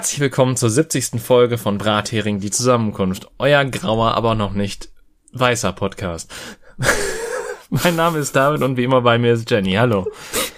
[0.00, 1.20] Herzlich willkommen zur 70.
[1.20, 3.30] Folge von Brathering die Zusammenkunft.
[3.36, 4.88] Euer grauer, aber noch nicht
[5.34, 6.32] weißer Podcast.
[7.68, 9.74] mein Name ist David und wie immer bei mir ist Jenny.
[9.74, 10.10] Hallo.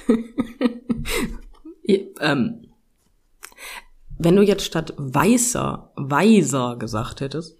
[2.21, 2.69] ähm,
[4.17, 7.59] wenn du jetzt statt weißer, weiser gesagt hättest.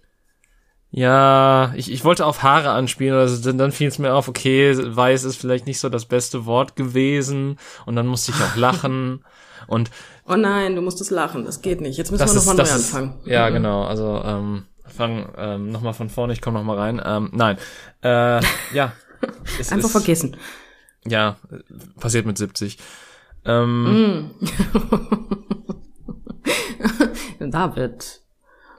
[0.89, 4.73] Ja, ich, ich wollte auf Haare anspielen, also dann, dann fiel es mir auf, okay,
[4.73, 9.25] weiß ist vielleicht nicht so das beste Wort gewesen und dann musste ich auch lachen
[9.67, 9.91] und
[10.25, 11.97] Oh nein, du musstest lachen, das geht nicht.
[11.97, 13.19] Jetzt müssen wir nochmal neu ist, anfangen.
[13.25, 13.53] Ja, mhm.
[13.53, 13.83] genau.
[13.83, 17.01] Also ähm, fang ähm, nochmal von vorne, ich komme nochmal rein.
[17.03, 17.57] Ähm, nein.
[18.01, 18.41] Äh,
[18.73, 18.93] ja.
[19.69, 20.37] Einfach ist, vergessen.
[21.05, 21.37] Ja,
[21.99, 22.77] passiert mit 70.
[23.45, 24.31] Ähm, mm.
[27.51, 28.21] David.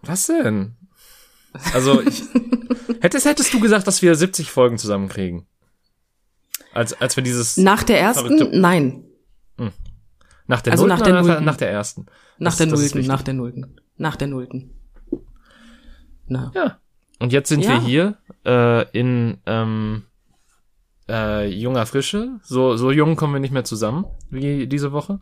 [0.03, 0.77] Was denn?
[1.73, 2.23] Also, ich,
[3.01, 5.47] hättest, hättest du gesagt, dass wir 70 Folgen zusammenkriegen?
[6.73, 7.57] Als, als wir dieses.
[7.57, 8.61] Nach der ersten?
[8.61, 9.05] Nein.
[9.59, 9.71] Hm.
[10.47, 11.45] Nach der also Nullten nach der Nullten?
[11.45, 12.07] Nach der ersten.
[12.39, 13.81] Nach das, der Nullten, nach der Nullten.
[13.97, 14.71] Nach der Nullten.
[16.27, 16.53] Na.
[16.55, 16.79] Ja.
[17.21, 17.71] Und jetzt sind ja.
[17.71, 20.05] wir hier äh, in ähm,
[21.09, 22.41] äh, junger Frische.
[22.43, 25.21] So, so jung kommen wir nicht mehr zusammen wie diese Woche.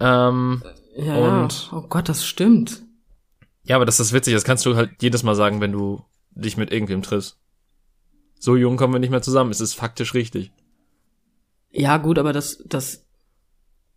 [0.00, 0.62] Ähm,
[0.96, 2.82] ja, und, oh Gott, das stimmt.
[3.64, 4.34] Ja, aber das ist witzig.
[4.34, 7.38] Das kannst du halt jedes Mal sagen, wenn du dich mit irgendwem triffst.
[8.38, 9.50] So jung kommen wir nicht mehr zusammen.
[9.50, 10.52] Es ist faktisch richtig.
[11.70, 13.05] Ja, gut, aber das, das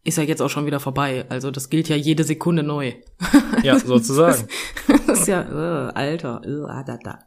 [0.10, 1.26] ist ja jetzt auch schon wieder vorbei.
[1.30, 2.94] Also das gilt ja jede Sekunde neu.
[3.64, 4.48] Ja, sozusagen.
[4.88, 6.42] das, das ist ja, äh, Alter.
[6.46, 7.20] Äh, ah, da, da.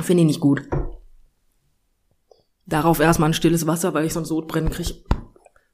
[0.00, 0.62] Finde ich nicht gut.
[2.66, 4.94] Darauf erstmal ein stilles Wasser, weil ich sonst Sodbrennen kriege.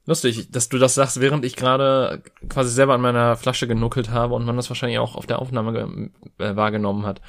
[0.07, 4.35] Lustig, dass du das sagst, während ich gerade quasi selber an meiner Flasche genuckelt habe
[4.35, 7.21] und man das wahrscheinlich auch auf der Aufnahme äh, wahrgenommen hat.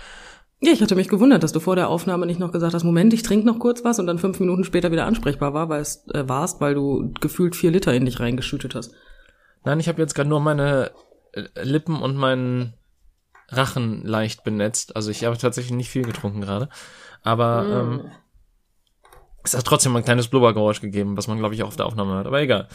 [0.60, 3.12] Ja, ich hatte mich gewundert, dass du vor der Aufnahme nicht noch gesagt hast, Moment,
[3.12, 6.06] ich trinke noch kurz was und dann fünf Minuten später wieder ansprechbar war, weil es,
[6.14, 8.94] äh, warst, weil du gefühlt vier Liter in dich reingeschüttet hast.
[9.64, 10.92] Nein, ich habe jetzt gerade nur meine
[11.32, 12.74] äh, Lippen und meinen
[13.48, 14.96] Rachen leicht benetzt.
[14.96, 16.68] Also ich habe tatsächlich nicht viel getrunken gerade.
[17.22, 17.72] Aber mm.
[17.72, 18.10] ähm,
[19.44, 22.14] es hat trotzdem ein kleines Blubbergeräusch gegeben, was man, glaube ich, auch auf der Aufnahme
[22.14, 22.26] hört.
[22.26, 22.68] Aber egal.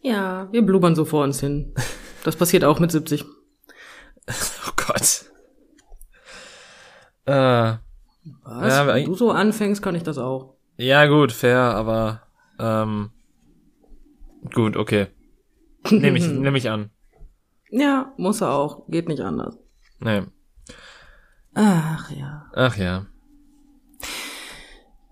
[0.00, 1.74] Ja, wir blubbern so vor uns hin.
[2.24, 3.24] Das passiert auch mit 70.
[4.28, 5.29] oh Gott.
[7.30, 7.78] Äh,
[8.42, 8.72] Was?
[8.74, 10.56] Ja, Wenn du so anfängst, kann ich das auch.
[10.76, 12.22] Ja, gut, fair, aber
[12.58, 13.10] ähm,
[14.52, 15.06] gut, okay.
[15.90, 16.90] Nehme ich, nehm ich an.
[17.70, 18.86] Ja, muss er auch.
[18.88, 19.56] Geht nicht anders.
[20.00, 20.22] Nee.
[21.54, 22.50] Ach ja.
[22.54, 23.06] Ach ja.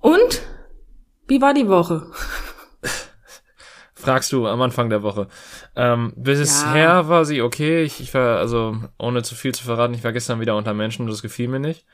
[0.01, 0.43] Und?
[1.29, 2.11] Wie war die Woche?
[3.95, 5.29] Fragst du am Anfang der Woche.
[5.77, 7.09] Ähm, bisher ja.
[7.09, 7.83] war sie okay.
[7.83, 11.03] Ich, ich war, also, ohne zu viel zu verraten, ich war gestern wieder unter Menschen
[11.03, 11.87] und das gefiel mir nicht.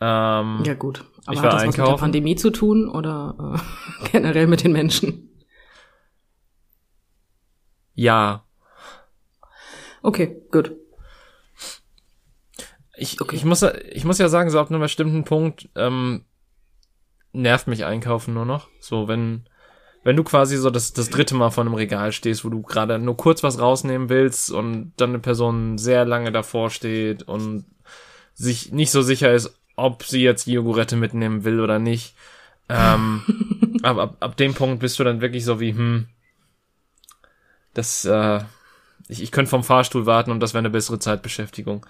[0.00, 1.66] Ähm, ja gut, aber ich hat das einkaufen.
[1.66, 5.28] was mit der Pandemie zu tun oder äh, generell mit den Menschen?
[7.94, 8.44] Ja.
[10.02, 10.72] Okay, gut.
[12.96, 13.34] Ich, okay.
[13.34, 16.24] ich, muss, ich muss ja sagen, so ab einem bestimmten Punkt ähm,
[17.32, 18.68] nervt mich Einkaufen nur noch.
[18.80, 19.48] So, wenn,
[20.04, 22.98] wenn du quasi so das, das dritte Mal vor einem Regal stehst, wo du gerade
[22.98, 27.64] nur kurz was rausnehmen willst und dann eine Person sehr lange davor steht und
[28.34, 32.14] sich nicht so sicher ist, ob sie jetzt die Jogurette mitnehmen will oder nicht.
[32.68, 33.22] Ähm,
[33.82, 36.06] aber ab, ab dem Punkt bist du dann wirklich so wie, hm,
[37.74, 38.40] das, äh,
[39.08, 41.86] ich, ich könnte vom Fahrstuhl warten und das wäre eine bessere Zeitbeschäftigung.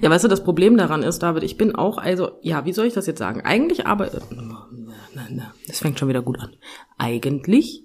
[0.00, 2.86] Ja, weißt du, das Problem daran ist, David, ich bin auch, also, ja, wie soll
[2.86, 3.42] ich das jetzt sagen?
[3.42, 4.06] Eigentlich aber,
[5.66, 6.56] das fängt schon wieder gut an.
[6.96, 7.82] Eigentlich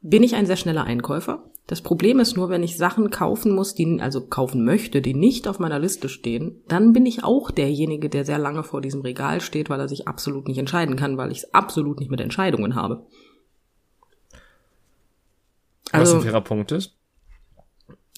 [0.00, 1.44] bin ich ein sehr schneller Einkäufer.
[1.66, 5.48] Das Problem ist nur, wenn ich Sachen kaufen muss, die, also kaufen möchte, die nicht
[5.48, 9.40] auf meiner Liste stehen, dann bin ich auch derjenige, der sehr lange vor diesem Regal
[9.40, 12.76] steht, weil er sich absolut nicht entscheiden kann, weil ich es absolut nicht mit Entscheidungen
[12.76, 13.06] habe.
[15.90, 16.94] Also, Was ein fairer Punkt ist.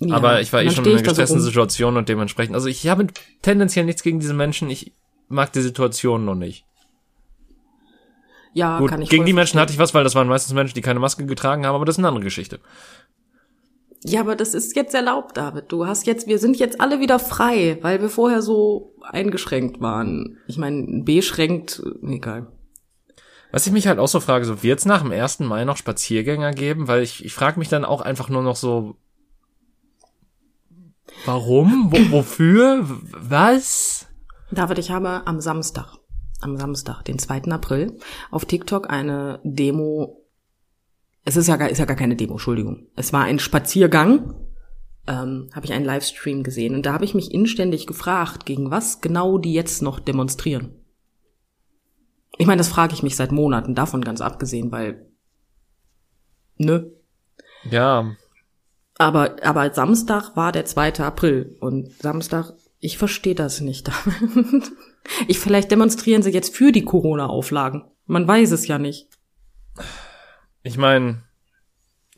[0.01, 2.87] Ja, Aber ich war eh schon in einer gestressten so Situation und dementsprechend, also ich
[2.87, 3.07] habe
[3.43, 4.93] tendenziell nichts gegen diese Menschen, ich
[5.29, 6.65] mag die Situation noch nicht.
[8.55, 10.75] Ja, Gut, kann ich Gegen die Menschen hatte ich was, weil das waren meistens Menschen,
[10.75, 12.61] die keine Maske getragen haben, aber das ist eine andere Geschichte.
[14.05, 15.65] Ja, aber das ist jetzt erlaubt, David.
[15.69, 20.39] Du hast jetzt, wir sind jetzt alle wieder frei, weil wir vorher so eingeschränkt waren.
[20.47, 22.47] Ich meine, beschränkt, egal.
[23.51, 25.77] Was ich mich halt auch so frage, so wird es nach dem ersten Mai noch
[25.77, 26.87] Spaziergänger geben?
[26.87, 28.97] Weil ich, ich frage mich dann auch einfach nur noch so,
[31.25, 31.91] warum?
[31.91, 32.85] Wo, wofür?
[32.87, 34.07] Was?
[34.53, 35.97] David, ich habe am Samstag,
[36.41, 37.45] am Samstag, den 2.
[37.51, 37.99] April,
[38.31, 40.18] auf TikTok eine Demo
[41.25, 42.87] es ist ja, gar, ist ja gar keine Demo, Entschuldigung.
[42.97, 44.35] Es war ein Spaziergang,
[45.07, 46.75] ähm, habe ich einen Livestream gesehen.
[46.75, 50.75] Und da habe ich mich inständig gefragt, gegen was genau die jetzt noch demonstrieren.
[52.37, 55.07] Ich meine, das frage ich mich seit Monaten, davon ganz abgesehen, weil,
[56.57, 56.91] ne?
[57.69, 58.15] Ja.
[58.97, 61.01] Aber, aber Samstag war der 2.
[61.01, 63.91] April und Samstag, ich verstehe das nicht.
[65.29, 67.85] ich, vielleicht demonstrieren sie jetzt für die Corona-Auflagen.
[68.07, 69.09] Man weiß es ja nicht.
[70.69, 71.23] Ich meine,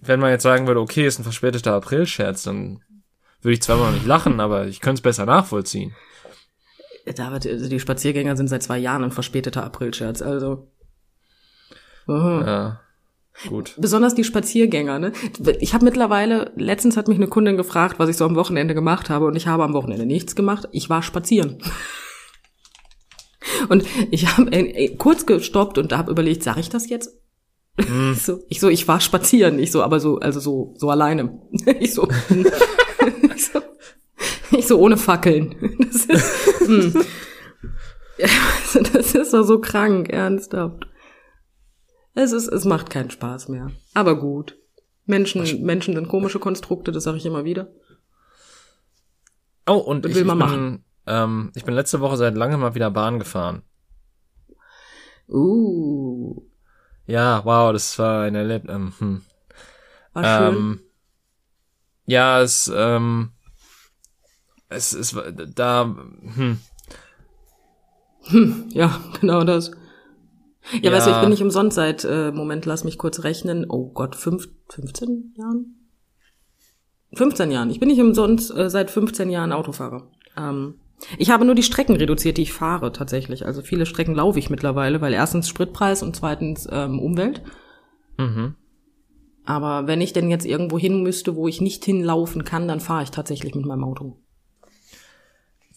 [0.01, 2.83] wenn man jetzt sagen würde, okay, ist ein verspäteter April-Scherz, dann
[3.43, 5.95] würde ich zwar mal nicht lachen, aber ich könnte es besser nachvollziehen.
[7.07, 10.67] David, also die Spaziergänger sind seit zwei Jahren ein verspäteter Aprilscherz, also.
[12.09, 12.45] Aha.
[12.45, 12.81] Ja,
[13.49, 13.75] gut.
[13.79, 15.13] Besonders die Spaziergänger, ne?
[15.61, 19.11] Ich habe mittlerweile, letztens hat mich eine Kundin gefragt, was ich so am Wochenende gemacht
[19.11, 20.69] habe, und ich habe am Wochenende nichts gemacht.
[20.73, 21.59] Ich war spazieren.
[23.69, 27.20] Und ich habe äh, kurz gestoppt und habe überlegt, sage ich das jetzt?
[27.81, 31.41] Ich so, ich so, ich war spazieren, ich so, aber so, also so, so alleine.
[31.81, 32.09] Ich so,
[33.35, 33.61] ich so,
[34.51, 35.55] ich so ohne Fackeln.
[35.79, 36.97] Das ist,
[38.19, 40.87] also das ist doch so krank, ernsthaft.
[42.15, 43.71] Es ist, es macht keinen Spaß mehr.
[43.95, 44.59] Aber gut.
[45.07, 47.73] Menschen, Menschen sind komische Konstrukte, das sage ich immer wieder.
[49.67, 50.85] Oh, und Was ich, will ich, man bin, machen?
[51.07, 53.63] ähm, ich bin letzte Woche seit langem mal wieder Bahn gefahren.
[55.29, 56.43] Uh,
[57.07, 58.75] Ja, wow, das war ein Erlebnis.
[58.75, 59.23] Ähm, hm.
[60.13, 60.57] war schön.
[60.57, 60.81] Ähm,
[62.07, 63.31] ja, es, ähm,
[64.69, 65.95] es, es war da,
[66.37, 66.59] hm,
[68.71, 69.71] Ja, genau das.
[70.73, 70.93] Ja, Ja.
[70.93, 73.67] weißt du, ich bin nicht umsonst seit, äh, Moment, lass mich kurz rechnen.
[73.69, 75.77] Oh Gott, fünf, 15 Jahren?
[77.15, 77.71] 15 Jahren.
[77.71, 80.11] Ich bin nicht umsonst äh, seit 15 Jahren Autofahrer.
[80.37, 80.80] Ähm,
[81.19, 83.47] ich habe nur die Strecken reduziert, die ich fahre tatsächlich.
[83.47, 87.43] Also viele Strecken laufe ich mittlerweile, weil erstens Spritpreis und zweitens ähm, Umwelt.
[88.19, 88.55] mhm.
[89.47, 93.03] Aber wenn ich denn jetzt irgendwo hin müsste, wo ich nicht hinlaufen kann, dann fahre
[93.03, 94.17] ich tatsächlich mit meinem Auto.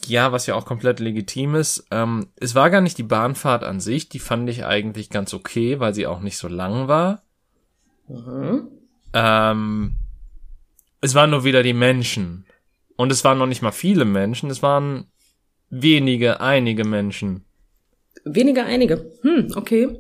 [0.06, 1.88] Ja, was ja auch komplett legitim ist.
[1.90, 5.80] Ähm, es war gar nicht die Bahnfahrt an sich, die fand ich eigentlich ganz okay,
[5.80, 7.24] weil sie auch nicht so lang war.
[9.14, 9.96] Ähm,
[11.02, 12.46] es waren nur wieder die Menschen.
[12.96, 15.08] Und es waren noch nicht mal viele Menschen, es waren
[15.82, 17.44] wenige, einige Menschen.
[18.26, 19.12] Weniger einige.
[19.22, 20.00] Hm, okay.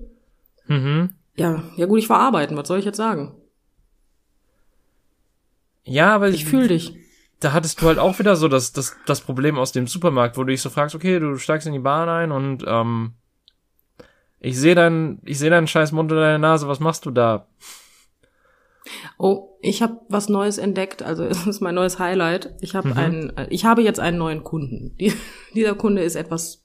[0.67, 1.09] Mhm.
[1.35, 3.33] Ja, ja gut, ich war arbeiten, was soll ich jetzt sagen?
[5.83, 6.95] Ja, aber Ich fühle dich.
[7.39, 10.43] da hattest du halt auch wieder so das, das, das Problem aus dem Supermarkt, wo
[10.43, 13.13] du dich so fragst, okay, du steigst in die Bahn ein und ähm,
[14.39, 17.47] ich sehe deinen, ich sehe deinen scheiß Mund unter deiner Nase, was machst du da?
[19.17, 21.03] Oh, ich habe was Neues entdeckt.
[21.03, 22.53] Also es ist mein neues Highlight.
[22.61, 22.97] Ich habe Mhm.
[22.97, 24.95] einen, äh, ich habe jetzt einen neuen Kunden.
[24.99, 25.13] Die,
[25.55, 26.63] dieser Kunde ist etwas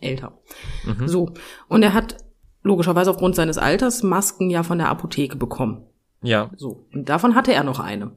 [0.00, 0.38] älter.
[0.84, 1.08] Mhm.
[1.08, 1.32] So
[1.68, 2.16] und er hat
[2.62, 5.86] logischerweise aufgrund seines Alters Masken ja von der Apotheke bekommen.
[6.22, 8.12] Ja, So und davon hatte er noch eine.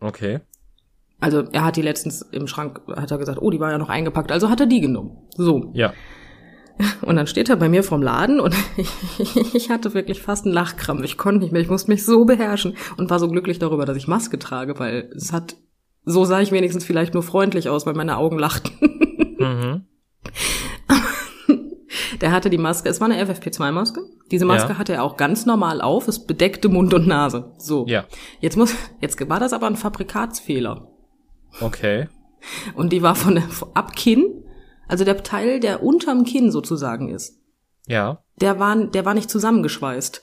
[0.00, 0.40] okay.
[1.18, 3.88] Also er hat die letztens im Schrank, hat er gesagt, oh, die war ja noch
[3.88, 4.30] eingepackt.
[4.30, 5.16] Also hat er die genommen.
[5.34, 5.94] So Ja.
[7.02, 8.54] Und dann steht er bei mir vorm Laden und
[9.54, 11.02] ich hatte wirklich fast einen Lachkrampf.
[11.04, 13.96] Ich konnte nicht mehr, ich musste mich so beherrschen und war so glücklich darüber, dass
[13.96, 15.56] ich Maske trage, weil es hat,
[16.04, 18.72] so sah ich wenigstens vielleicht nur freundlich aus, weil meine Augen lachten.
[19.38, 19.84] Mhm.
[22.20, 24.00] Der hatte die Maske, es war eine FFP2-Maske.
[24.30, 24.78] Diese Maske Ja.
[24.78, 27.52] hatte er auch ganz normal auf, es bedeckte Mund und Nase.
[27.58, 27.86] So.
[27.88, 28.04] Ja.
[28.40, 30.88] Jetzt muss, jetzt war das aber ein Fabrikatsfehler.
[31.60, 32.08] Okay.
[32.74, 34.44] Und die war von der, ab Kinn,
[34.88, 37.40] also der Teil, der unterm Kinn sozusagen ist.
[37.88, 38.24] Ja.
[38.40, 40.22] der war, der war nicht zusammengeschweißt.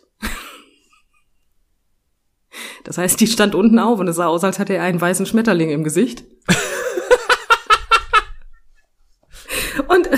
[2.83, 5.25] Das heißt, die stand unten auf und es sah aus, als hätte er einen weißen
[5.25, 6.25] Schmetterling im Gesicht.
[9.87, 10.17] und äh,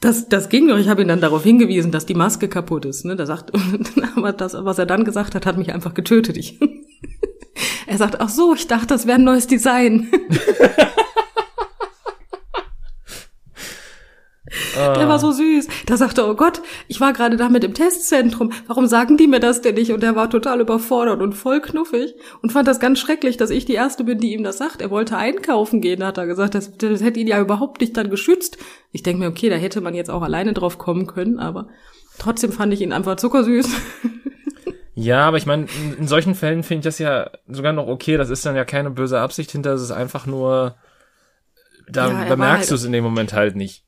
[0.00, 0.78] das, das ging noch.
[0.78, 3.04] Ich habe ihn dann darauf hingewiesen, dass die Maske kaputt ist.
[3.04, 3.16] Ne?
[3.16, 3.50] Da sagt,
[4.16, 6.36] aber das, was er dann gesagt hat, hat mich einfach getötet.
[6.36, 6.60] Ich,
[7.86, 10.08] er sagt, ach so, ich dachte, das wäre ein neues Design.
[14.74, 15.66] Der war so süß.
[15.92, 18.50] Da sagte er, oh Gott, ich war gerade da mit im Testzentrum.
[18.66, 19.92] Warum sagen die mir das denn nicht?
[19.92, 23.66] Und er war total überfordert und voll knuffig und fand das ganz schrecklich, dass ich
[23.66, 24.80] die Erste bin, die ihm das sagt.
[24.80, 26.54] Er wollte einkaufen gehen, hat er gesagt.
[26.54, 28.56] Das, das hätte ihn ja überhaupt nicht dann geschützt.
[28.90, 31.68] Ich denke mir, okay, da hätte man jetzt auch alleine drauf kommen können, aber
[32.18, 33.68] trotzdem fand ich ihn einfach zuckersüß.
[34.94, 35.66] Ja, aber ich meine,
[35.98, 38.16] in, solchen Fällen finde ich das ja sogar noch okay.
[38.18, 40.76] Das ist dann ja keine böse Absicht hinter, es ist einfach nur,
[41.88, 43.84] da Ja, bemerkst war halt- du es in dem Moment halt nicht.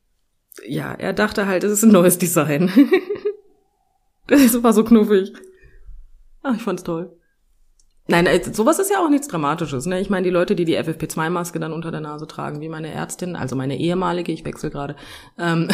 [0.62, 2.70] Ja, er dachte halt, es ist ein neues Design.
[4.26, 5.32] das war so knuffig.
[6.42, 7.18] Ach, ich fand's toll.
[8.06, 9.86] Nein, äh, sowas ist ja auch nichts Dramatisches.
[9.86, 10.00] Ne?
[10.00, 13.34] Ich meine, die Leute, die die FFP2-Maske dann unter der Nase tragen, wie meine Ärztin,
[13.34, 14.94] also meine ehemalige, ich wechsle gerade.
[15.38, 15.68] Ähm,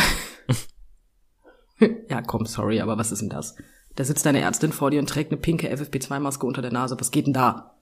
[2.08, 3.56] ja, komm, sorry, aber was ist denn das?
[3.96, 6.98] Da sitzt deine Ärztin vor dir und trägt eine pinke FFP2-Maske unter der Nase.
[7.00, 7.74] Was geht denn da?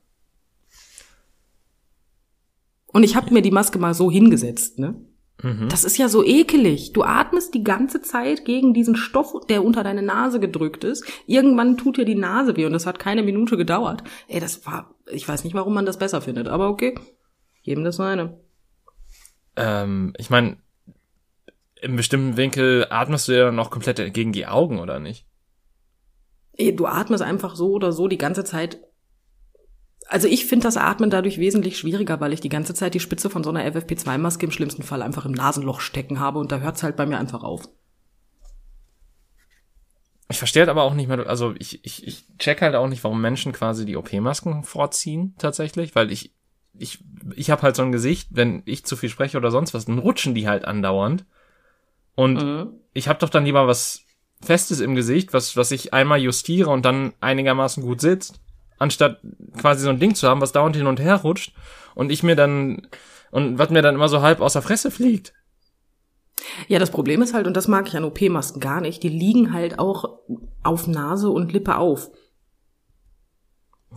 [2.87, 4.95] Und ich habe mir die Maske mal so hingesetzt, ne?
[5.41, 6.93] Das ist ja so ekelig.
[6.93, 11.05] Du atmest die ganze Zeit gegen diesen Stoff, der unter deine Nase gedrückt ist.
[11.27, 14.03] Irgendwann tut dir die Nase weh und das hat keine Minute gedauert.
[14.27, 16.99] Ey, das war, Ich weiß nicht, warum man das besser findet, aber okay.
[17.63, 18.41] Jedem das seine.
[19.55, 20.57] Ähm, ich meine,
[21.81, 25.27] im bestimmten Winkel atmest du ja noch komplett gegen die Augen, oder nicht?
[26.59, 28.81] Du atmest einfach so oder so die ganze Zeit.
[30.11, 33.29] Also ich finde das Atmen dadurch wesentlich schwieriger, weil ich die ganze Zeit die Spitze
[33.29, 36.83] von so einer FFP2-Maske im schlimmsten Fall einfach im Nasenloch stecken habe und da hört's
[36.83, 37.69] halt bei mir einfach auf.
[40.31, 43.05] Ich verstehe halt aber auch nicht mehr, also ich, ich, ich check halt auch nicht,
[43.05, 46.35] warum Menschen quasi die OP-Masken vorziehen, tatsächlich, weil ich,
[46.79, 47.05] ich,
[47.37, 49.99] ich habe halt so ein Gesicht, wenn ich zu viel spreche oder sonst was, dann
[49.99, 51.27] rutschen die halt andauernd.
[52.15, 52.73] Und mhm.
[52.95, 54.05] ich habe doch dann lieber was
[54.41, 58.41] Festes im Gesicht, was, was ich einmal justiere und dann einigermaßen gut sitzt,
[58.79, 59.21] anstatt
[59.59, 61.53] quasi so ein Ding zu haben, was dauernd hin und her rutscht
[61.95, 62.89] und ich mir dann,
[63.31, 65.35] und was mir dann immer so halb aus der Fresse fliegt.
[66.69, 69.53] Ja, das Problem ist halt, und das mag ich an OP-Masken gar nicht, die liegen
[69.53, 70.21] halt auch
[70.63, 72.11] auf Nase und Lippe auf.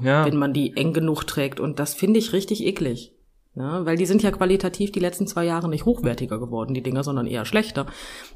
[0.01, 0.25] Ja.
[0.25, 1.59] Wenn man die eng genug trägt.
[1.59, 3.13] Und das finde ich richtig eklig.
[3.53, 7.03] Ja, weil die sind ja qualitativ die letzten zwei Jahre nicht hochwertiger geworden, die Dinger,
[7.03, 7.85] sondern eher schlechter.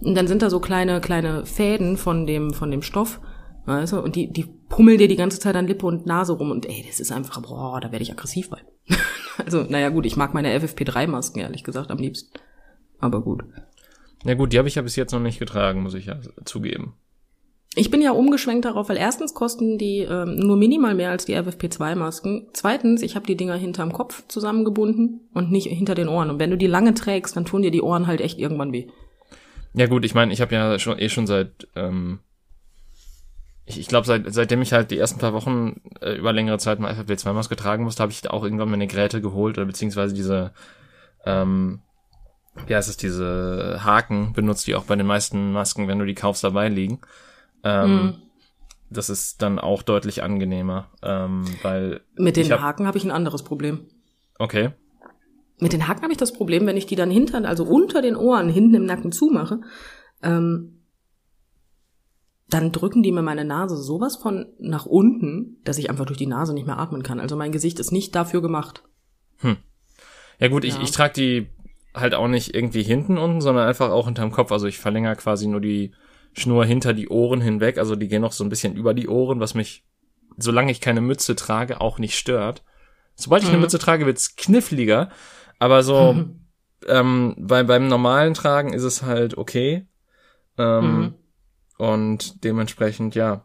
[0.02, 3.22] Und dann sind da so kleine, kleine Fäden von dem, von dem Stoff,
[3.66, 6.52] weißt du, und die, die pummeln dir die ganze Zeit an Lippe und Nase rum
[6.52, 8.62] und ey, das ist einfach, boah, da werde ich aggressiv bei.
[9.38, 12.38] also, naja gut, ich mag meine FFP3-Masken ehrlich gesagt am liebsten.
[13.00, 13.44] Aber gut.
[14.24, 16.94] Ja gut, die habe ich ja bis jetzt noch nicht getragen, muss ich ja zugeben.
[17.78, 21.36] Ich bin ja umgeschwenkt darauf, weil erstens kosten die ähm, nur minimal mehr als die
[21.36, 22.48] FFP2-Masken.
[22.54, 26.30] Zweitens, ich habe die Dinger hinterm Kopf zusammengebunden und nicht hinter den Ohren.
[26.30, 28.88] Und wenn du die lange trägst, dann tun dir die Ohren halt echt irgendwann weh.
[29.74, 32.20] Ja gut, ich meine, ich habe ja schon eh schon seit ähm,
[33.66, 36.80] ich, ich glaube, seit, seitdem ich halt die ersten paar Wochen äh, über längere Zeit
[36.80, 40.54] mal FFP2-Maske tragen musste, habe ich auch irgendwann meine Geräte geholt oder beziehungsweise diese
[41.26, 41.82] ähm,
[42.68, 46.16] wie heißt es, diese Haken benutzt, die auch bei den meisten Masken, wenn du die
[46.16, 47.00] kaufst, dabei liegen.
[47.64, 48.14] Ähm, mm.
[48.90, 52.02] Das ist dann auch deutlich angenehmer, ähm, weil.
[52.16, 53.88] Mit den hab, Haken habe ich ein anderes Problem.
[54.40, 54.72] Okay.
[55.60, 58.16] Mit den Haken habe ich das Problem, wenn ich die dann hinter, also unter den
[58.16, 59.62] Ohren, hinten im Nacken zumache,
[60.22, 60.75] ähm,
[62.56, 66.26] dann drücken die mir meine Nase sowas von nach unten, dass ich einfach durch die
[66.26, 67.20] Nase nicht mehr atmen kann.
[67.20, 68.84] Also mein Gesicht ist nicht dafür gemacht.
[69.40, 69.58] Hm.
[70.40, 70.70] Ja gut, ja.
[70.70, 71.50] ich, ich trage die
[71.94, 74.54] halt auch nicht irgendwie hinten unten, sondern einfach auch hinterm Kopf.
[74.54, 75.92] Also ich verlängere quasi nur die
[76.32, 77.78] Schnur hinter die Ohren hinweg.
[77.78, 79.84] Also die gehen noch so ein bisschen über die Ohren, was mich,
[80.38, 82.64] solange ich keine Mütze trage, auch nicht stört.
[83.16, 83.56] Sobald ich mhm.
[83.56, 85.10] eine Mütze trage, wird's kniffliger.
[85.60, 86.40] Aber so mhm.
[86.88, 89.88] ähm, bei, beim normalen Tragen ist es halt okay.
[90.58, 91.14] Ähm, mhm.
[91.78, 93.44] Und dementsprechend, ja,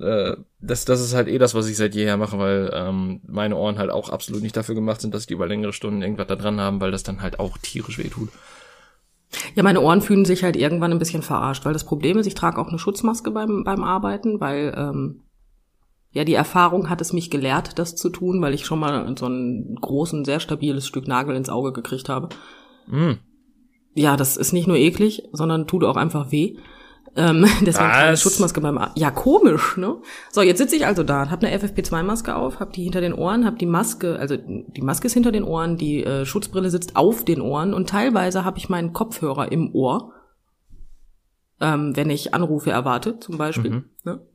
[0.00, 3.56] äh, das, das ist halt eh das, was ich seit jeher mache, weil ähm, meine
[3.56, 6.36] Ohren halt auch absolut nicht dafür gemacht sind, dass die über längere Stunden irgendwas da
[6.36, 8.30] dran haben, weil das dann halt auch tierisch weh tut.
[9.54, 12.34] Ja, meine Ohren fühlen sich halt irgendwann ein bisschen verarscht, weil das Problem ist, ich
[12.34, 15.22] trage auch eine Schutzmaske beim, beim Arbeiten, weil ähm,
[16.12, 19.26] ja, die Erfahrung hat es mich gelehrt, das zu tun, weil ich schon mal so
[19.26, 22.28] ein großen, sehr stabiles Stück Nagel ins Auge gekriegt habe.
[22.86, 23.12] Mm.
[23.94, 26.56] Ja, das ist nicht nur eklig, sondern tut auch einfach weh.
[27.14, 29.96] Ähm, deswegen keine Schutzmaske beim A Ja, komisch, ne?
[30.30, 33.44] So, jetzt sitze ich also da, habe eine FFP2-Maske auf, habe die hinter den Ohren,
[33.44, 37.24] habe die Maske, also die Maske ist hinter den Ohren, die äh, Schutzbrille sitzt auf
[37.24, 40.12] den Ohren und teilweise habe ich meinen Kopfhörer im Ohr,
[41.60, 43.70] ähm, wenn ich Anrufe erwarte, zum Beispiel.
[43.70, 43.84] Mhm.
[44.04, 44.26] Ne?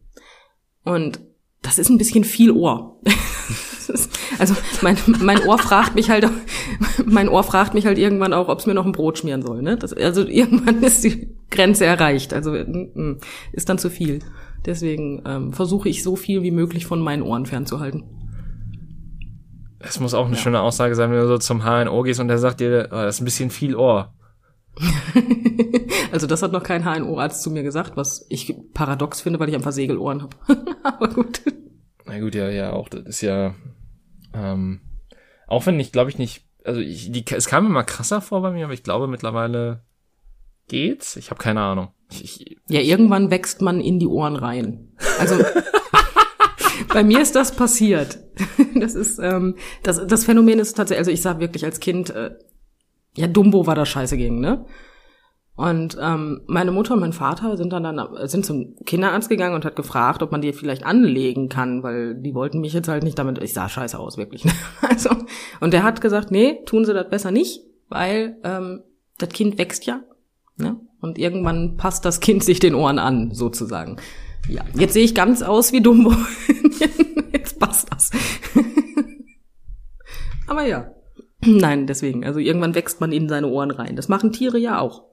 [0.83, 1.19] Und
[1.61, 2.99] das ist ein bisschen viel Ohr.
[4.39, 6.29] also mein, mein Ohr fragt mich halt,
[7.05, 9.61] mein Ohr fragt mich halt irgendwann auch, ob es mir noch ein Brot schmieren soll.
[9.61, 9.77] Ne?
[9.77, 12.33] Das, also irgendwann ist die Grenze erreicht.
[12.33, 13.17] Also mm, mm,
[13.53, 14.19] ist dann zu viel.
[14.65, 18.03] Deswegen ähm, versuche ich so viel wie möglich von meinen Ohren fernzuhalten.
[19.79, 20.41] Es muss auch eine ja.
[20.41, 23.15] schöne Aussage sein, wenn du so zum HNO gehst und der sagt dir, oh, das
[23.15, 24.13] ist ein bisschen viel Ohr.
[26.11, 29.55] also das hat noch kein HNO-Arzt zu mir gesagt, was ich paradox finde, weil ich
[29.55, 30.35] einfach Segelohren habe.
[30.83, 31.41] Aber gut.
[32.05, 33.53] Na gut, ja, ja, auch das ist ja
[34.33, 34.81] ähm,
[35.47, 38.41] auch wenn ich glaube ich nicht, also ich, die, es kam mir mal krasser vor
[38.41, 39.83] bei mir, aber ich glaube mittlerweile
[40.67, 41.15] geht's.
[41.15, 41.89] Ich habe keine Ahnung.
[42.11, 44.91] Ich, ich, ja, irgendwann wächst man in die Ohren rein.
[45.19, 45.37] Also
[46.93, 48.19] bei mir ist das passiert.
[48.75, 52.35] Das ist ähm, das das Phänomen ist tatsächlich, also ich sah wirklich als Kind, äh,
[53.17, 54.65] ja Dumbo war da scheiße gegen, ne?
[55.55, 59.65] Und ähm, meine Mutter und mein Vater sind dann, dann sind zum Kinderarzt gegangen und
[59.65, 63.17] hat gefragt, ob man die vielleicht anlegen kann, weil die wollten mich jetzt halt nicht
[63.17, 63.41] damit.
[63.41, 64.45] Ich sah scheiße aus, wirklich.
[64.87, 65.09] also
[65.59, 68.83] und der hat gesagt, nee, tun Sie das besser nicht, weil ähm,
[69.17, 70.01] das Kind wächst ja,
[70.57, 70.79] ne?
[71.01, 73.97] Und irgendwann passt das Kind sich den Ohren an, sozusagen.
[74.47, 76.13] Ja, jetzt sehe ich ganz aus wie Dumbo.
[77.33, 78.11] jetzt passt das.
[80.47, 80.91] Aber ja.
[81.61, 82.25] Nein, deswegen.
[82.25, 83.95] Also irgendwann wächst man in seine Ohren rein.
[83.95, 85.03] Das machen Tiere ja auch.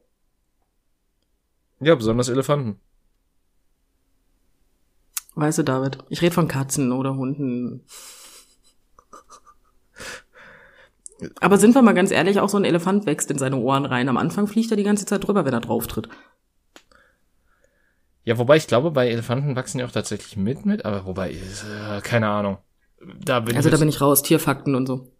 [1.80, 2.80] Ja, besonders Elefanten.
[5.36, 7.84] Weißt du, David, ich rede von Katzen oder Hunden.
[11.40, 14.08] Aber sind wir mal ganz ehrlich, auch so ein Elefant wächst in seine Ohren rein.
[14.08, 16.08] Am Anfang fliegt er die ganze Zeit drüber, wenn er drauf tritt.
[18.24, 22.00] Ja, wobei ich glaube, bei Elefanten wachsen die auch tatsächlich mit mit, aber wobei, äh,
[22.02, 22.58] keine Ahnung.
[23.20, 25.13] Da bin Also ich da bin ich raus, Tierfakten und so.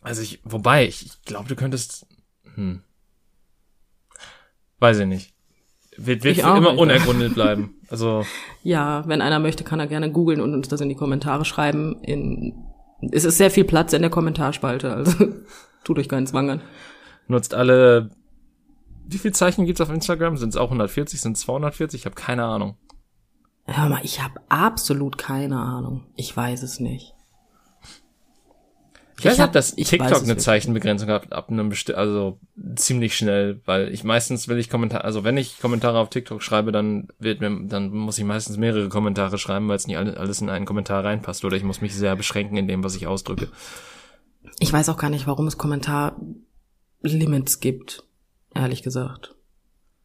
[0.00, 2.06] Also ich, wobei, ich, ich glaube, du könntest,
[2.54, 2.82] hm.
[4.78, 5.34] Weiß ich nicht.
[5.96, 7.74] Wird, wird für immer unergründet bleiben.
[7.90, 8.24] Also,
[8.62, 12.00] Ja, wenn einer möchte, kann er gerne googeln und uns das in die Kommentare schreiben.
[12.04, 12.54] In,
[13.10, 15.26] es ist sehr viel Platz in der Kommentarspalte, also
[15.84, 16.60] tut euch keinen Zwang an.
[17.26, 18.10] nutzt alle,
[19.08, 20.36] wie viel Zeichen gibt's auf Instagram?
[20.36, 21.20] Sind es auch 140?
[21.20, 22.02] Sind es 240?
[22.02, 22.76] Ich habe keine Ahnung.
[23.64, 26.06] Hör mal, ich habe absolut keine Ahnung.
[26.14, 27.14] Ich weiß es nicht.
[29.20, 30.36] Ich weiß Ich hab- ich weiß TikTok eine.
[30.36, 32.38] Zeichenbegrenzung hat, ab einem besti also
[32.76, 36.72] ziemlich schnell, weil ich meistens will ich Kommentare, also wenn ich Kommentare auf TikTok schreibe,
[36.72, 40.40] dann wird mir, dann muss ich meistens mehrere Kommentare schreiben, weil es nicht alle- alles
[40.40, 43.48] in einen Kommentar reinpasst oder ich muss mich sehr beschränken in dem, was ich ausdrücke.
[44.58, 48.04] Ich weiß auch gar nicht, warum es Kommentarlimits gibt,
[48.54, 49.34] ehrlich gesagt.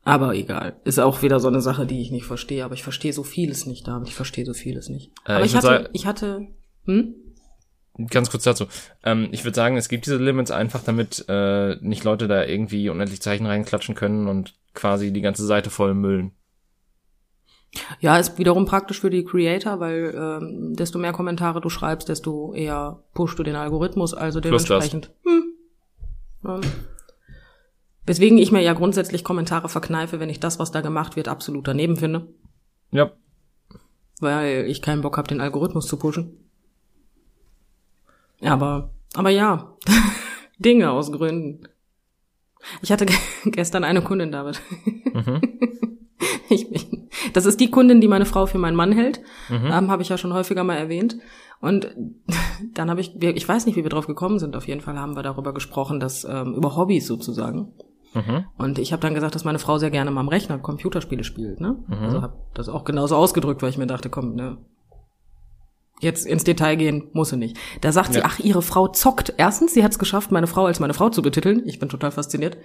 [0.03, 0.75] Aber egal.
[0.83, 2.63] Ist auch wieder so eine Sache, die ich nicht verstehe.
[2.63, 4.07] Aber ich verstehe so vieles nicht, David.
[4.07, 5.11] Ich verstehe so vieles nicht.
[5.25, 6.47] Äh, aber ich ich, hatte, sagen- ich hatte,
[6.85, 7.15] hm?
[8.09, 8.65] Ganz kurz dazu.
[9.03, 12.89] Ähm, ich würde sagen, es gibt diese Limits einfach, damit äh, nicht Leute da irgendwie
[12.89, 16.31] unendlich Zeichen reinklatschen können und quasi die ganze Seite voll müllen.
[17.99, 22.53] Ja, ist wiederum praktisch für die Creator, weil ähm, desto mehr Kommentare du schreibst, desto
[22.53, 25.11] eher pushst du den Algorithmus, also dementsprechend.
[25.23, 25.43] Hm.
[26.45, 26.61] Ähm,
[28.05, 31.67] weswegen ich mir ja grundsätzlich Kommentare verkneife, wenn ich das, was da gemacht wird, absolut
[31.67, 32.27] daneben finde,
[32.91, 33.11] Ja.
[34.19, 36.44] weil ich keinen Bock habe, den Algorithmus zu pushen.
[38.41, 39.73] Aber, aber ja,
[40.59, 41.67] Dinge aus Gründen.
[42.81, 44.61] Ich hatte ge- gestern eine Kundin, David.
[45.13, 45.41] Mhm.
[46.47, 49.19] Ich bin, das ist die Kundin, die meine Frau für meinen Mann hält.
[49.49, 49.65] Mhm.
[49.65, 51.17] Ähm, habe ich ja schon häufiger mal erwähnt.
[51.59, 51.89] Und
[52.73, 54.55] dann habe ich, ich weiß nicht, wie wir drauf gekommen sind.
[54.55, 57.73] Auf jeden Fall haben wir darüber gesprochen, dass ähm, über Hobbys sozusagen.
[58.13, 58.45] Mhm.
[58.59, 61.59] Und ich habe dann gesagt, dass meine Frau sehr gerne mal am Rechner Computerspiele spielt.
[61.59, 61.83] Ne?
[61.87, 61.93] Mhm.
[61.95, 64.57] Also habe das auch genauso ausgedrückt, weil ich mir dachte, komm, ne,
[66.01, 67.57] jetzt ins Detail gehen muss sie nicht.
[67.81, 68.25] Da sagt sie, Ja.
[68.27, 69.33] ach, ihre Frau zockt.
[69.37, 71.63] Erstens, sie hat es geschafft, meine Frau als meine Frau zu betiteln.
[71.65, 72.57] Ich bin total fasziniert.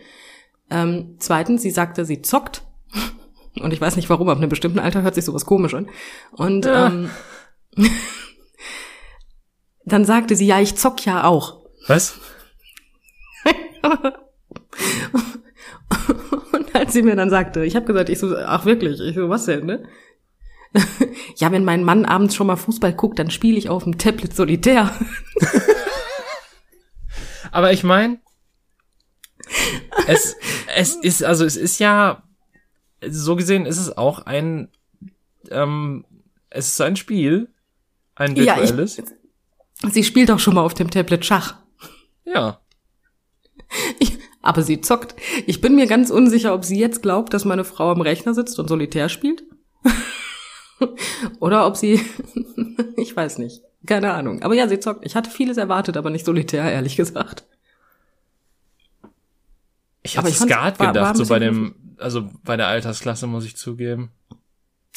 [0.70, 2.62] Ähm, zweitens, sie sagte, sie zockt.
[3.60, 5.88] Und ich weiß nicht warum, ab einem bestimmten Alter hört sich sowas komisch an.
[6.32, 6.86] Und Ja.
[6.88, 7.10] ähm,
[9.84, 11.60] dann sagte sie, ja, ich zock ja auch.
[11.86, 12.18] Was?
[16.52, 19.28] Und als sie mir dann sagte, ich habe gesagt, ich so, ach wirklich, ich so,
[19.28, 19.84] was denn, ne?
[21.36, 24.34] ja, wenn mein Mann abends schon mal Fußball guckt, dann spiele ich auf dem Tablet
[24.34, 24.94] solitär.
[27.52, 28.20] Aber ich meine,
[30.06, 30.36] es,
[30.76, 32.22] es ist, also es ist ja,
[33.08, 34.68] so gesehen ist es auch ein,
[35.50, 36.04] ähm,
[36.50, 37.48] es ist ein Spiel,
[38.14, 39.02] ein Ja, ich- virtuelles.
[39.90, 41.56] Sie spielt auch schon mal auf dem Tablet Schach.
[42.24, 42.60] Ja.
[44.00, 45.14] Ich, aber sie zockt.
[45.46, 48.58] Ich bin mir ganz unsicher, ob sie jetzt glaubt, dass meine Frau am Rechner sitzt
[48.58, 49.44] und solitär spielt.
[51.40, 52.00] Oder ob sie,
[52.96, 53.62] ich weiß nicht.
[53.86, 54.42] Keine Ahnung.
[54.42, 55.06] Aber ja, sie zockt.
[55.06, 57.44] Ich hatte vieles erwartet, aber nicht solitär, ehrlich gesagt.
[60.02, 63.44] Ich fand's- Skat war- war gedacht, ein so bei dem, also bei der Altersklasse muss
[63.44, 64.10] ich zugeben.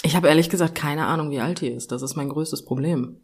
[0.03, 1.91] Ich habe ehrlich gesagt keine Ahnung, wie alt die ist.
[1.91, 3.17] Das ist mein größtes Problem.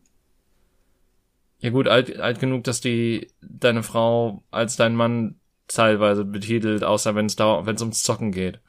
[1.60, 5.36] Ja gut, alt, alt genug, dass die deine Frau als dein Mann
[5.68, 8.60] teilweise betitelt, außer wenn es ums Zocken geht.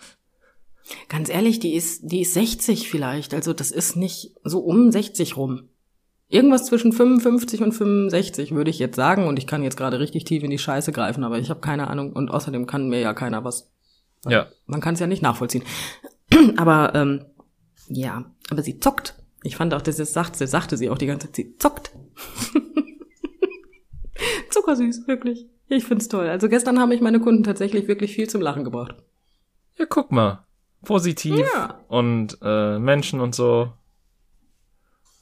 [1.08, 3.34] Ganz ehrlich, die ist, die ist 60 vielleicht.
[3.34, 5.68] Also das ist nicht so um 60 rum.
[6.28, 9.26] Irgendwas zwischen 55 und 65 würde ich jetzt sagen.
[9.26, 11.88] Und ich kann jetzt gerade richtig tief in die Scheiße greifen, aber ich habe keine
[11.88, 12.12] Ahnung.
[12.12, 13.70] Und außerdem kann mir ja keiner was.
[14.26, 14.48] Ja.
[14.66, 15.64] Man kann es ja nicht nachvollziehen.
[16.56, 17.24] aber ähm,
[17.88, 19.16] ja, aber sie zockt.
[19.42, 21.90] Ich fand auch, das ist, sagte, sagte sie auch die ganze Zeit, sie zockt.
[24.50, 25.46] Zuckersüß, wirklich.
[25.68, 26.28] Ich find's toll.
[26.28, 28.96] Also gestern haben mich meine Kunden tatsächlich wirklich viel zum Lachen gebracht.
[29.78, 30.44] Ja, guck mal.
[30.84, 31.80] Positiv Ja.
[31.88, 33.72] und äh, Menschen und so.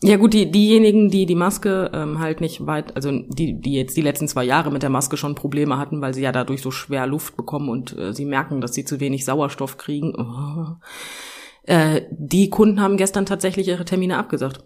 [0.01, 3.97] Ja gut, die, diejenigen, die die Maske ähm, halt nicht weit, also die, die jetzt
[3.97, 6.71] die letzten zwei Jahre mit der Maske schon Probleme hatten, weil sie ja dadurch so
[6.71, 10.15] schwer Luft bekommen und äh, sie merken, dass sie zu wenig Sauerstoff kriegen.
[10.17, 10.77] Oh.
[11.65, 14.65] Äh, die Kunden haben gestern tatsächlich ihre Termine abgesagt.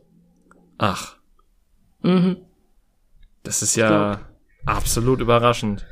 [0.77, 1.17] Ach,
[2.03, 2.37] Mhm.
[3.45, 4.21] das ist ja
[4.67, 5.87] absolut überraschend.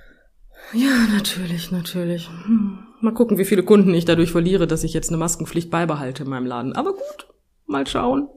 [0.75, 2.29] Ja, natürlich, natürlich.
[2.45, 2.81] Hm.
[3.01, 6.29] Mal gucken, wie viele Kunden ich dadurch verliere, dass ich jetzt eine Maskenpflicht beibehalte in
[6.29, 6.75] meinem Laden.
[6.75, 7.29] Aber gut,
[7.67, 8.29] mal schauen.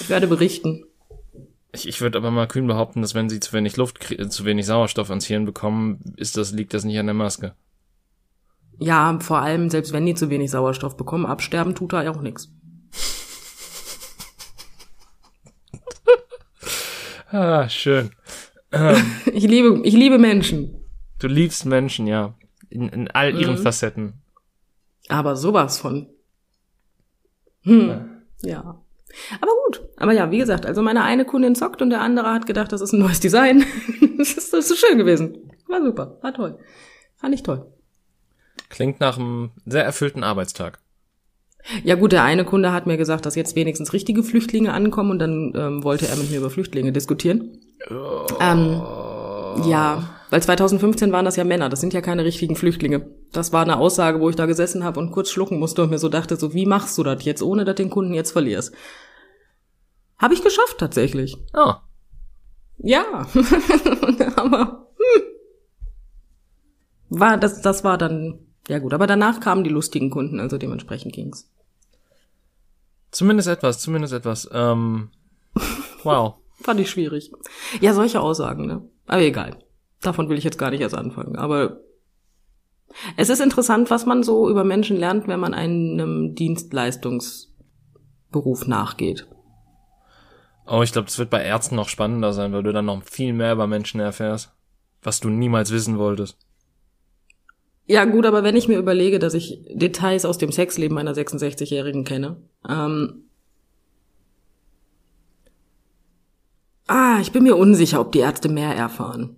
[0.00, 0.84] Ich werde berichten.
[1.72, 4.66] Ich, ich würde aber mal kühn behaupten, dass wenn sie zu wenig Luft, zu wenig
[4.66, 7.54] Sauerstoff ans Hirn bekommen, ist das, liegt das nicht an der Maske.
[8.80, 12.22] Ja, vor allem, selbst wenn die zu wenig Sauerstoff bekommen, absterben tut da ja auch
[12.22, 12.50] nichts.
[17.30, 18.10] Ah, schön.
[19.32, 20.84] Ich liebe, ich liebe Menschen.
[21.18, 22.34] Du liebst Menschen, ja.
[22.70, 23.62] In, in all ihren Mhm.
[23.62, 24.22] Facetten.
[25.08, 26.06] Aber sowas von.
[27.62, 28.22] Hm.
[28.42, 28.80] Ja.
[29.40, 29.88] Aber gut.
[29.96, 32.80] Aber ja, wie gesagt, also meine eine Kundin zockt und der andere hat gedacht, das
[32.82, 33.64] ist ein neues Design.
[34.18, 35.50] das, ist, das ist schön gewesen.
[35.66, 36.18] War super.
[36.22, 36.58] War toll.
[37.16, 37.66] Fand ich toll.
[38.68, 40.78] Klingt nach einem sehr erfüllten Arbeitstag.
[41.84, 45.18] Ja gut, der eine Kunde hat mir gesagt, dass jetzt wenigstens richtige Flüchtlinge ankommen und
[45.18, 47.58] dann ähm, wollte er mit mir über Flüchtlinge diskutieren.
[48.40, 48.82] Ähm,
[49.66, 53.10] ja, weil 2015 waren das ja Männer, das sind ja keine richtigen Flüchtlinge.
[53.32, 55.98] Das war eine Aussage, wo ich da gesessen habe und kurz schlucken musste und mir
[55.98, 58.74] so dachte, so wie machst du das jetzt, ohne dass den Kunden jetzt verlierst?
[60.18, 61.36] Habe ich geschafft tatsächlich.
[61.54, 61.74] Oh,
[62.78, 63.26] Ja,
[64.36, 65.22] aber hm.
[67.08, 71.14] war das das war dann ja gut, aber danach kamen die lustigen Kunden, also dementsprechend
[71.14, 71.50] ging's.
[73.10, 74.48] zumindest etwas, zumindest etwas.
[74.52, 75.10] Ähm,
[76.04, 76.36] wow.
[76.60, 77.32] Fand ich schwierig.
[77.80, 78.82] Ja, solche Aussagen, ne?
[79.06, 79.58] Aber egal.
[80.00, 81.34] Davon will ich jetzt gar nicht erst anfangen.
[81.36, 81.80] Aber
[83.16, 89.26] es ist interessant, was man so über Menschen lernt, wenn man einem Dienstleistungsberuf nachgeht.
[90.66, 93.32] Oh, ich glaube, das wird bei Ärzten noch spannender sein, weil du dann noch viel
[93.32, 94.52] mehr über Menschen erfährst,
[95.02, 96.36] was du niemals wissen wolltest.
[97.88, 102.04] Ja, gut, aber wenn ich mir überlege, dass ich Details aus dem Sexleben einer 66-Jährigen
[102.04, 102.36] kenne,
[102.68, 103.24] ähm,
[106.86, 109.36] ah, ich bin mir unsicher, ob die Ärzte mehr erfahren.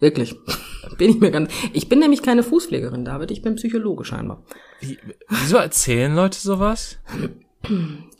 [0.00, 0.34] Wirklich.
[0.96, 1.52] Bin ich mir ganz.
[1.72, 3.30] Ich bin nämlich keine Fußpflegerin, David.
[3.30, 4.44] Ich bin Psychologe scheinbar.
[4.80, 4.96] Wie,
[5.28, 6.98] wieso erzählen Leute sowas?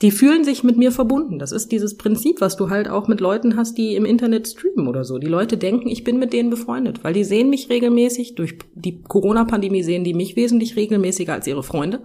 [0.03, 1.39] Die fühlen sich mit mir verbunden.
[1.39, 4.89] Das ist dieses Prinzip, was du halt auch mit Leuten hast, die im Internet streamen
[4.89, 5.19] oder so.
[5.19, 8.35] Die Leute denken, ich bin mit denen befreundet, weil die sehen mich regelmäßig.
[8.35, 12.03] Durch die Corona-Pandemie sehen die mich wesentlich regelmäßiger als ihre Freunde.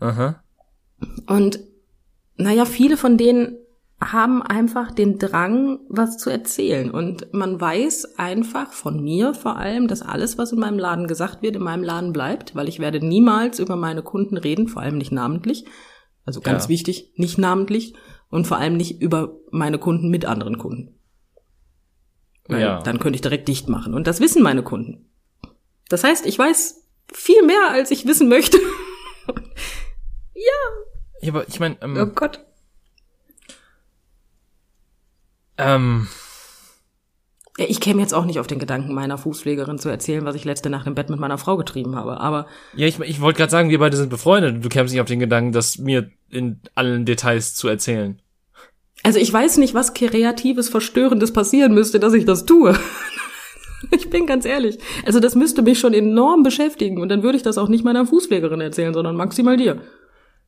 [0.00, 0.42] Aha.
[1.26, 1.60] Und
[2.36, 3.56] naja, viele von denen
[4.00, 6.90] haben einfach den Drang, was zu erzählen.
[6.90, 11.42] Und man weiß einfach von mir vor allem, dass alles, was in meinem Laden gesagt
[11.42, 14.98] wird, in meinem Laden bleibt, weil ich werde niemals über meine Kunden reden, vor allem
[14.98, 15.64] nicht namentlich.
[16.26, 16.68] Also ganz Ja.
[16.68, 17.94] wichtig, nicht namentlich
[18.28, 20.98] und vor allem nicht über meine Kunden mit anderen Kunden.
[22.48, 22.82] Weil Ja.
[22.82, 23.94] dann könnte ich direkt dicht machen.
[23.94, 25.08] Und das wissen meine Kunden.
[25.88, 28.58] Das heißt, ich weiß viel mehr, als ich wissen möchte.
[31.22, 32.44] Ja, aber ich meine, ähm, Oh Gott.
[35.58, 36.25] ähm, Ja,
[37.58, 40.68] Ich käme jetzt auch nicht auf den Gedanken, meiner Fußpflegerin zu erzählen, was ich letzte
[40.68, 42.20] Nacht im Bett mit meiner Frau getrieben habe.
[42.20, 44.62] Aber ja, ich, ich wollte gerade sagen, wir beide sind befreundet.
[44.62, 48.20] Du kämst nicht auf den Gedanken, das mir in allen Details zu erzählen.
[49.02, 52.78] also ich weiß nicht, was kreatives, verstörendes passieren müsste, dass ich das tue.
[53.90, 54.78] Ich bin ganz ehrlich.
[55.04, 58.06] Also das müsste mich schon enorm beschäftigen und dann würde ich das auch nicht meiner
[58.06, 59.82] Fußpflegerin erzählen, sondern maximal dir.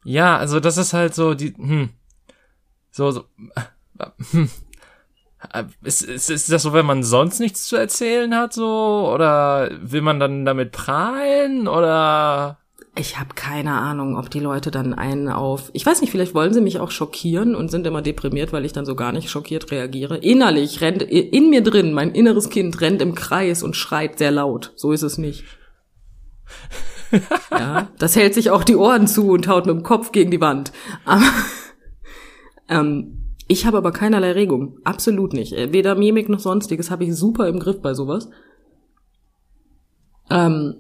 [0.02, 1.90] Ja, also das ist halt so die, hm,
[2.90, 3.24] so, so,
[4.30, 4.48] hm.
[5.53, 9.11] Äh, Ist, ist, ist das so, wenn man sonst nichts zu erzählen hat, so?
[9.12, 11.68] Oder will man dann damit prahlen?
[11.68, 12.59] Oder?
[12.96, 15.70] Ich habe keine Ahnung, ob die Leute dann einen auf.
[15.72, 18.72] Ich weiß nicht, vielleicht wollen sie mich auch schockieren und sind immer deprimiert, weil ich
[18.72, 20.16] dann so gar nicht schockiert reagiere.
[20.16, 24.72] Innerlich rennt in mir drin, mein inneres Kind rennt im Kreis und schreit sehr laut.
[24.74, 25.44] So ist es nicht.
[27.53, 30.40] ja, das hält sich auch die Ohren zu und haut mit dem Kopf gegen die
[30.40, 30.72] Wand.
[31.05, 31.22] Aber,
[32.68, 33.17] ähm,
[33.48, 34.78] ich habe aber keinerlei Regung.
[34.84, 35.52] Absolut nicht.
[35.54, 38.28] Äh, Weder Mimik noch sonstiges habe ich super im Griff bei sowas.
[40.30, 40.74] Ähm,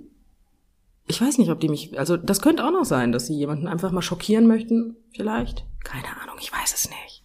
[1.06, 3.66] ich weiß nicht, ob die mich, also das könnte auch noch sein, dass sie jemanden
[3.66, 5.64] einfach mal schockieren möchten, vielleicht.
[5.82, 7.22] Keine Ahnung, ich weiß es nicht.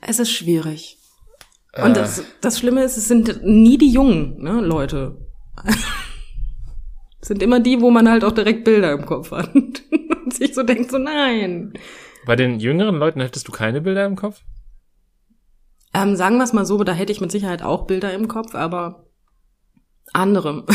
[0.00, 0.96] Es ist schwierig.
[1.76, 1.94] Und Äh.
[1.94, 5.18] das, das Schlimme ist, es sind nie die jungen ne, Leute.
[7.20, 9.54] Es sind immer die, wo man halt auch direkt Bilder im Kopf hat.
[9.54, 11.74] Und sich so denkt, so nein.
[12.28, 14.42] Bei den jüngeren Leuten hättest du keine Bilder im Kopf?
[15.94, 18.54] Ähm, sagen wir es mal so, da hätte ich mit Sicherheit auch Bilder im Kopf,
[18.54, 19.06] aber
[20.12, 20.66] andere.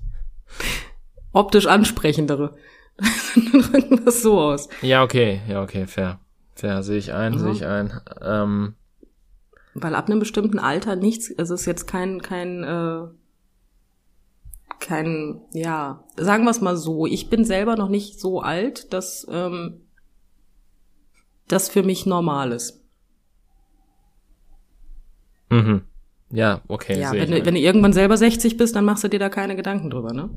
[1.32, 2.56] Optisch ansprechendere.
[3.34, 4.68] Drücken wir es so aus.
[4.82, 6.20] Ja, okay, ja, okay, fair.
[6.54, 7.38] Fair, sehe ich ein, Ja.
[7.38, 7.98] sehe ich ein.
[8.20, 8.74] Ähm,
[9.72, 13.06] Weil ab einem bestimmten Alter nichts, es ist jetzt kein, kein, äh,
[14.78, 19.26] kein, ja, sagen wir es mal so, ich bin selber noch nicht so alt, dass
[19.30, 19.86] ähm,
[21.52, 22.80] das für mich normal ist.
[25.50, 25.82] mhm.
[26.32, 29.18] Ja, okay, ja, wenn du, wenn du irgendwann selber 60 bist, dann machst du dir
[29.18, 30.30] da keine Gedanken drüber, ne?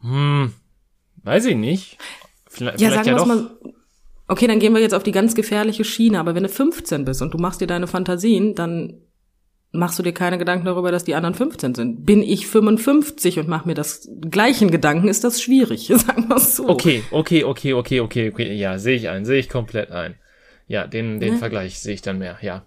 [0.00, 0.52] Hm,
[1.24, 1.98] weiß ich nicht.
[2.48, 3.26] Vielleicht Ja, vielleicht sagen ja wir doch.
[3.26, 3.74] mal.
[4.28, 7.22] Okay, dann gehen wir jetzt auf die ganz gefährliche Schiene, aber wenn du 15 bist
[7.22, 8.94] und du machst dir deine Fantasien, dann
[9.78, 12.06] machst du dir keine Gedanken darüber, dass die anderen 15 sind.
[12.06, 16.56] Bin ich 55 und mach mir das gleichen Gedanken, ist das schwierig, sagen wir es
[16.56, 16.68] so.
[16.68, 18.54] Okay, okay, okay, okay, okay, okay.
[18.54, 20.16] Ja, sehe ich ein, sehe ich komplett ein.
[20.66, 21.38] Ja, den, den Ne?
[21.38, 22.64] Vergleich sehe ich dann mehr, ja.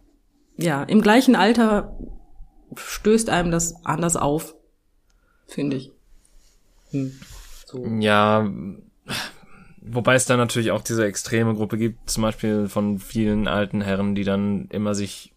[0.57, 1.97] Ja, im gleichen Alter
[2.75, 4.55] stößt einem das anders auf,
[5.47, 5.91] finde ich.
[6.91, 7.13] Hm.
[7.65, 7.85] So.
[7.99, 8.49] Ja,
[9.81, 14.15] wobei es dann natürlich auch diese extreme Gruppe gibt, zum Beispiel von vielen alten Herren,
[14.15, 15.33] die dann immer sich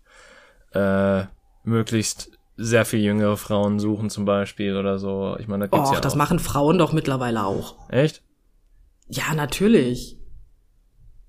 [0.73, 1.25] äh,
[1.65, 5.37] möglichst sehr viel jüngere Frauen suchen zum Beispiel oder so.
[5.41, 6.17] Ich meine, da gibt's Och, ja das auch.
[6.19, 7.77] machen Frauen doch mittlerweile auch.
[7.89, 8.23] Echt?
[9.09, 10.19] Ja, natürlich.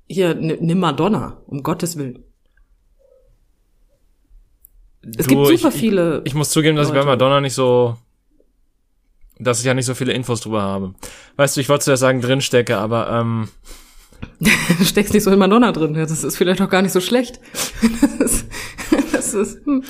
[0.08, 2.24] Hier, nimm Madonna, um Gottes Willen.
[5.18, 6.20] Es Du, gibt super ich, viele.
[6.20, 7.10] Ich, ich muss zugeben, dass ich bei Leute.
[7.12, 7.98] Madonna nicht so,
[9.40, 10.94] dass ich ja nicht so viele Infos drüber habe.
[11.36, 13.50] Weißt du, ich wollte zuerst sagen drinstecke, aber ähm,
[14.40, 14.50] du
[14.86, 15.94] steckst nicht so in Madonna drin.
[15.94, 17.40] Das ist vielleicht auch gar nicht so schlecht.
[19.24, 19.84] Das ist, hm,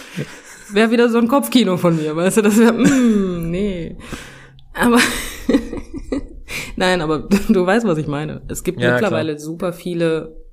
[0.69, 2.41] wäre wieder so ein Kopfkino von mir, weißt du?
[2.41, 3.98] Das wäre, hm, nee.
[4.74, 5.00] Aber
[6.76, 8.41] nein, aber du weißt, was ich meine.
[8.48, 10.43] Es gibt Ja, mittlerweile super viele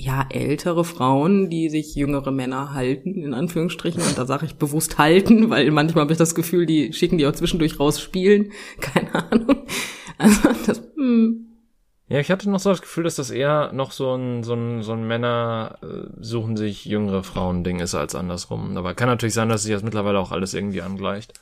[0.00, 4.02] ja ältere Frauen, die sich jüngere Männer halten, in Anführungsstrichen.
[4.02, 7.26] Und da sage ich bewusst halten, weil manchmal habe ich das Gefühl, die schicken die
[7.26, 8.52] auch zwischendurch raus spielen.
[8.80, 9.66] Keine Ahnung.
[10.18, 11.49] Also das, hm.
[12.10, 14.82] Ja, ich hatte noch so das Gefühl, dass das eher noch so ein, so ein,
[14.82, 18.76] so ein Männer äh, suchen sich jüngere Frauen-Ding ist als andersrum.
[18.76, 21.34] Aber kann natürlich sein, dass sich das mittlerweile auch alles irgendwie angleicht.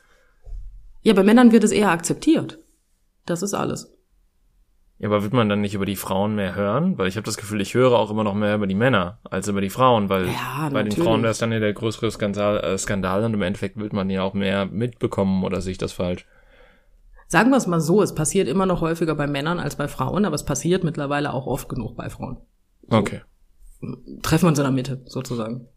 [1.03, 2.59] Ja, bei Männern wird es eher akzeptiert.
[3.25, 3.91] Das ist alles.
[4.99, 6.99] Ja, aber wird man dann nicht über die Frauen mehr hören?
[6.99, 9.49] Weil ich habe das Gefühl, ich höre auch immer noch mehr über die Männer als
[9.49, 10.93] über die Frauen, weil Ja, bei den.
[10.93, 14.11] Frauen wäre es dann ja der größere Skandal, äh, Skandal und im Endeffekt wird man
[14.11, 16.27] ja auch mehr mitbekommen oder sehe ich das falsch?
[17.29, 20.25] Sagen wir es mal so, es passiert immer noch häufiger bei Männern als bei Frauen,
[20.25, 22.39] aber es passiert mittlerweile auch oft genug bei Frauen.
[22.89, 23.21] Okay.
[24.23, 25.69] Treffen wir uns in der Mitte, sozusagen.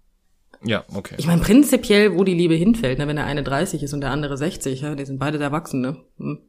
[0.63, 1.15] Ja, okay.
[1.17, 4.11] Ich meine, prinzipiell, wo die Liebe hinfällt, ne, wenn der eine 30 ist und der
[4.11, 5.97] andere 60, ja, die sind beide erwachsen, ne?
[6.17, 6.39] Hm.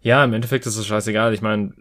[0.00, 1.34] Ja, im Endeffekt ist es scheißegal.
[1.34, 1.74] Ich meine,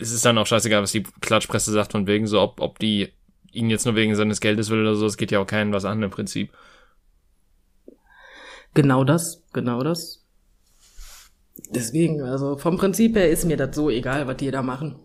[0.00, 3.12] es ist dann auch scheißegal, was die Klatschpresse sagt, von wegen so, ob, ob die
[3.52, 5.84] ihn jetzt nur wegen seines Geldes will oder so, es geht ja auch keinen was
[5.84, 6.52] an im Prinzip.
[8.72, 10.23] Genau das, genau das.
[11.70, 14.96] Deswegen, also vom Prinzip her ist mir das so egal, was die da machen.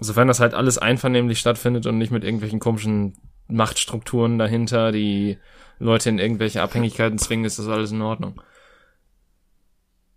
[0.00, 3.16] Sofern das halt alles einvernehmlich stattfindet und nicht mit irgendwelchen komischen
[3.48, 5.38] Machtstrukturen dahinter, die
[5.78, 8.40] Leute in irgendwelche Abhängigkeiten zwingen, ist das alles in Ordnung.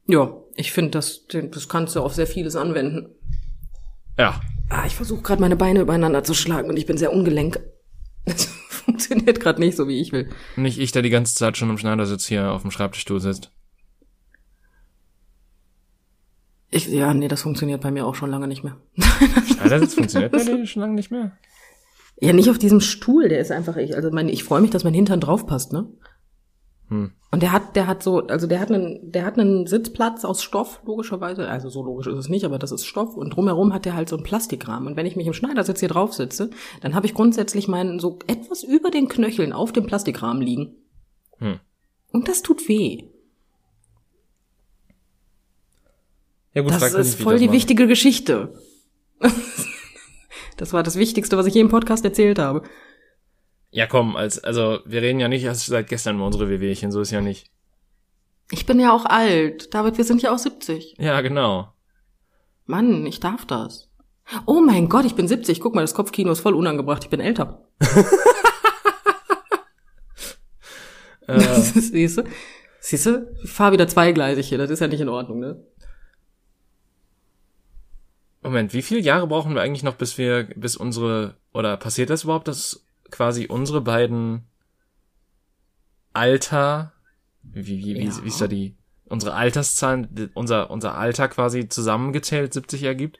[0.07, 3.09] Ja, ich finde, das, das kannst du auf sehr vieles anwenden.
[4.17, 4.39] Ja,
[4.71, 7.59] Ah, ich versuche gerade meine Beine übereinander zu schlagen und ich bin sehr ungelenk.
[8.23, 10.29] Das funktioniert gerade nicht so, wie ich will.
[10.55, 13.51] nicht ich, der die ganze Zeit schon im Schneidersitz hier auf dem Schreibtischstuhl sitzt.
[16.73, 18.77] Ich, ja, nee, das funktioniert bei mir auch schon lange nicht mehr.
[19.45, 21.37] Schneidersitz funktioniert bei dir schon lange nicht mehr.
[22.19, 24.85] Ja, nicht auf diesem Stuhl, der ist einfach, ich, also mein, ich freue mich, dass
[24.85, 25.89] mein Hintern drauf passt, ne?
[26.87, 27.11] Hm.
[27.31, 30.43] Und der hat, der hat so, also der hat einen, der hat einen Sitzplatz aus
[30.43, 31.47] Stoff, logischerweise.
[31.47, 33.15] Also so logisch ist es nicht, aber das ist Stoff.
[33.15, 34.89] Und drumherum hat der halt so einen Plastikrahmen.
[34.89, 36.49] Und wenn ich mich im Schneidersitz hier drauf sitze,
[36.81, 40.75] dann habe ich grundsätzlich meinen so etwas über den Knöcheln auf dem Plastikrahmen liegen.
[41.37, 41.59] Hm.
[42.11, 43.10] Und das tut weh.
[46.53, 48.53] Ja gut, Das ist voll die wichtige Geschichte.
[50.57, 52.63] das war das Wichtigste, was ich je im Podcast erzählt habe.
[53.69, 56.99] Ja komm, als, also wir reden ja nicht erst seit gestern über unsere Wehwehchen, so
[56.99, 57.49] ist ja nicht.
[58.51, 59.73] Ich bin ja auch alt.
[59.73, 60.95] David, wir sind ja auch 70.
[60.97, 61.71] Ja, genau.
[62.65, 63.89] Mann, ich darf das.
[64.45, 65.61] Oh mein Gott, ich bin 70.
[65.61, 67.03] Guck mal, das Kopfkino ist voll unangebracht.
[67.03, 67.65] Ich bin älter.
[71.27, 72.23] Äh, Siehst du?
[72.79, 73.31] Siehst du?
[73.43, 74.57] Ich fahr wieder zweigleisig hier.
[74.57, 75.63] Das ist ja nicht in Ordnung, ne?
[78.43, 82.23] Moment, wie viele Jahre brauchen wir eigentlich noch, bis wir, bis unsere, oder passiert das
[82.23, 84.45] überhaupt, dass quasi unsere beiden
[86.13, 86.93] Alter,
[87.43, 88.23] wie, wie, wie, Ja.
[88.23, 88.75] wie ist da die,
[89.05, 93.19] unsere Alterszahlen, unser, unser Alter quasi zusammengezählt 70 ergibt?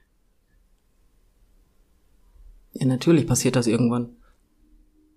[2.74, 4.16] Ja, natürlich passiert das irgendwann.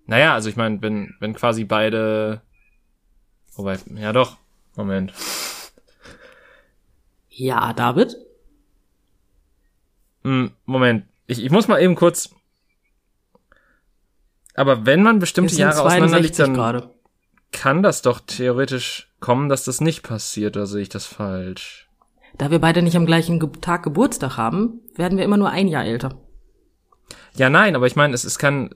[0.05, 2.41] Naja, also ich meine, wenn, wenn quasi beide,
[3.55, 4.37] wobei, ja doch,
[4.75, 5.13] Moment.
[7.29, 8.15] Ja, David?
[10.25, 12.31] Hm, Moment, ich, ich muss mal eben kurz,
[14.55, 16.89] aber wenn man bestimmte Jahre auseinander liegt, 62 dann gerade.
[17.51, 21.87] kann das doch theoretisch kommen, dass das nicht passiert, oder sehe ich das falsch?
[22.39, 25.67] Da wir beide nicht am gleichen Ge Tag Geburtstag haben, werden wir immer nur ein
[25.67, 26.17] Jahr älter.
[27.35, 28.73] Ja, nein, aber ich meine, es, es kann,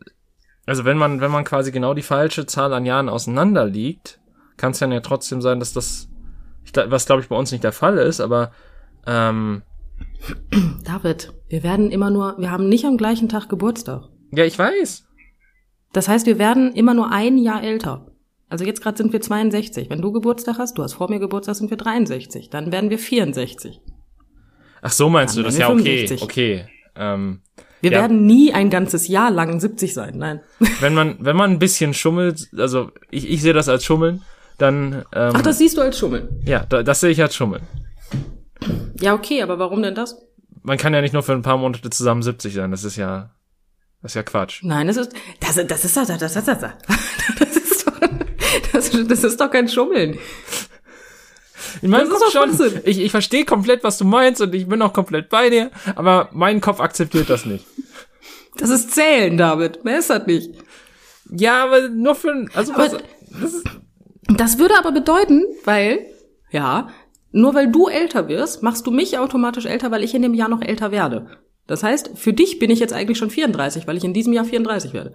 [0.67, 4.19] also wenn man, wenn man quasi genau die falsche Zahl an Jahren auseinander liegt,
[4.55, 6.09] kann es dann ja trotzdem sein, dass das,
[6.63, 8.51] ich, was glaube ich bei uns nicht der Fall ist, aber
[9.07, 9.63] ähm,
[10.83, 14.03] David, wir werden immer nur, wir haben nicht am gleichen Tag Geburtstag.
[14.31, 15.05] ja, ich weiß.
[15.93, 18.11] Das heißt, wir werden immer nur ein Jahr älter.
[18.47, 19.89] Also jetzt gerade sind wir 62.
[19.89, 22.49] Wenn du Geburtstag hast, du hast vor mir Geburtstag, sind wir 63.
[22.49, 23.79] Dann werden wir 64.
[24.81, 25.57] Ach so meinst Dann du das?
[25.57, 26.21] Ja, wir okay, 65.
[26.23, 26.65] okay.
[26.95, 27.41] Ähm,
[27.81, 28.01] Wir Ja.
[28.01, 30.41] werden nie ein ganzes Jahr lang 70 sein, nein.
[30.79, 34.21] Wenn man, wenn man ein bisschen schummelt, also ich, ich sehe das als Schummeln,
[34.57, 36.27] dann ähm, Ach, das siehst du als Schummeln.
[36.45, 37.63] ja, da, das sehe ich als Schummeln.
[38.99, 40.17] Ja, okay, aber warum denn das?
[40.61, 43.31] Man kann ja nicht nur für ein paar Monate zusammen 70 sein, das ist ja
[44.01, 44.61] das ist ja Quatsch.
[44.63, 46.59] Nein, das ist, das, das ist, das, das, das, das, das,
[47.39, 47.99] das ist doch,
[48.71, 50.17] das, das ist doch kein Schummeln.
[51.81, 52.55] Das ist Kopf doch schon.
[52.55, 52.81] Schwachsinn.
[52.85, 56.29] Ich, ich verstehe komplett, was du meinst und ich bin auch komplett bei dir, aber
[56.31, 57.65] mein Kopf akzeptiert das nicht.
[58.57, 59.83] Das ist Zählen, David.
[59.85, 60.51] Mehr ist das nicht.
[61.29, 63.03] Ja, aber nur für ein- also was, Aber-
[64.37, 66.05] Das würde aber bedeuten, weil,
[66.51, 66.89] ja,
[67.31, 70.49] nur weil du älter wirst, machst du mich automatisch älter, weil ich in dem Jahr
[70.49, 71.27] noch älter werde.
[71.67, 74.45] Das heißt, für dich bin ich jetzt eigentlich schon 34, weil ich in diesem Jahr
[74.45, 75.13] 34 werde.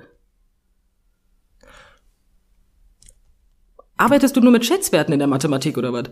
[3.96, 6.10] Arbeitest du nur mit Schätzwerten in der Mathematik oder was?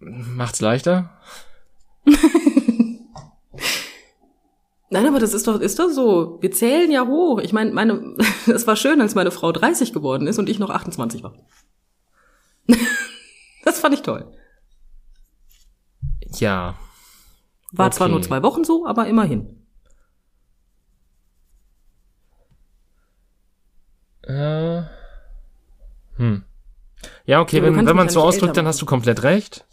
[0.00, 1.10] macht's leichter?
[4.92, 6.38] Nein, aber das ist doch, ist doch so.
[6.40, 7.38] Wir zählen ja hoch.
[7.40, 10.70] Ich meine, meine, es war schön, als meine Frau 30 geworden ist und ich noch
[10.70, 11.34] 28 war.
[13.64, 14.32] das fand ich toll.
[16.38, 16.76] Ja.
[17.72, 18.12] War zwar Okay.
[18.14, 19.66] nur zwei Wochen so, aber immerhin.
[24.22, 24.82] Äh,
[26.16, 26.44] hm.
[27.24, 29.64] Ja, okay, Ja, wenn, wenn man mich so ausdrückt, dann hast du komplett recht.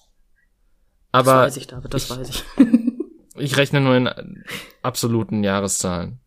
[1.12, 2.44] Das Aber weiß ich, David, das ich- weiß ich.
[3.36, 4.44] ich rechne nur in
[4.82, 6.20] absoluten Jahreszahlen.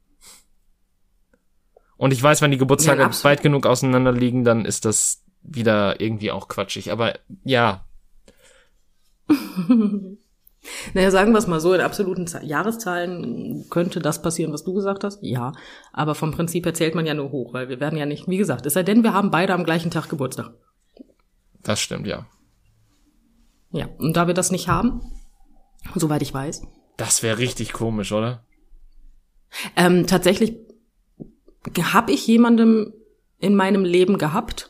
[1.96, 6.00] Und ich weiß, wenn die Geburtstage Ja, weit genug auseinander liegen, dann ist das wieder
[6.00, 6.92] irgendwie auch quatschig.
[6.92, 7.84] Aber ja,
[10.92, 14.74] Naja, sagen wir es mal so, in absoluten Za- Jahreszahlen könnte das passieren, was du
[14.74, 15.18] gesagt hast.
[15.22, 15.52] Ja,
[15.92, 18.36] aber vom Prinzip her zählt man ja nur hoch, weil wir werden ja nicht, wie
[18.36, 20.52] gesagt, es sei denn, wir haben beide am gleichen Tag Geburtstag.
[21.62, 22.26] das stimmt, ja.
[23.72, 25.00] Ja, und da wir das nicht haben,
[25.94, 26.62] soweit ich weiß,
[26.98, 28.44] Das wäre richtig komisch, oder?
[29.76, 30.56] ähm, tatsächlich
[31.92, 32.92] habe ich jemandem
[33.38, 34.69] in meinem Leben gehabt,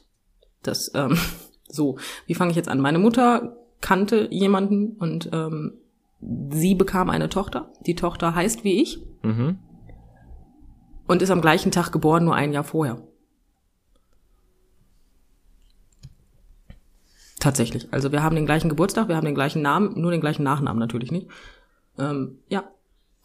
[0.63, 1.17] das, ähm,
[1.69, 2.81] so, wie fange ich jetzt an?
[2.81, 5.73] Meine Mutter kannte jemanden und ähm,
[6.51, 7.73] sie bekam eine Tochter.
[7.87, 9.59] Die Tochter heißt wie ich Mhm.
[11.07, 13.03] und ist am gleichen Tag geboren, nur ein Jahr vorher.
[17.39, 17.89] Tatsächlich.
[17.91, 20.79] Also wir haben den gleichen Geburtstag, wir haben den gleichen Namen, nur den gleichen Nachnamen
[20.79, 21.29] natürlich nicht.
[21.99, 22.65] Ähm, ja.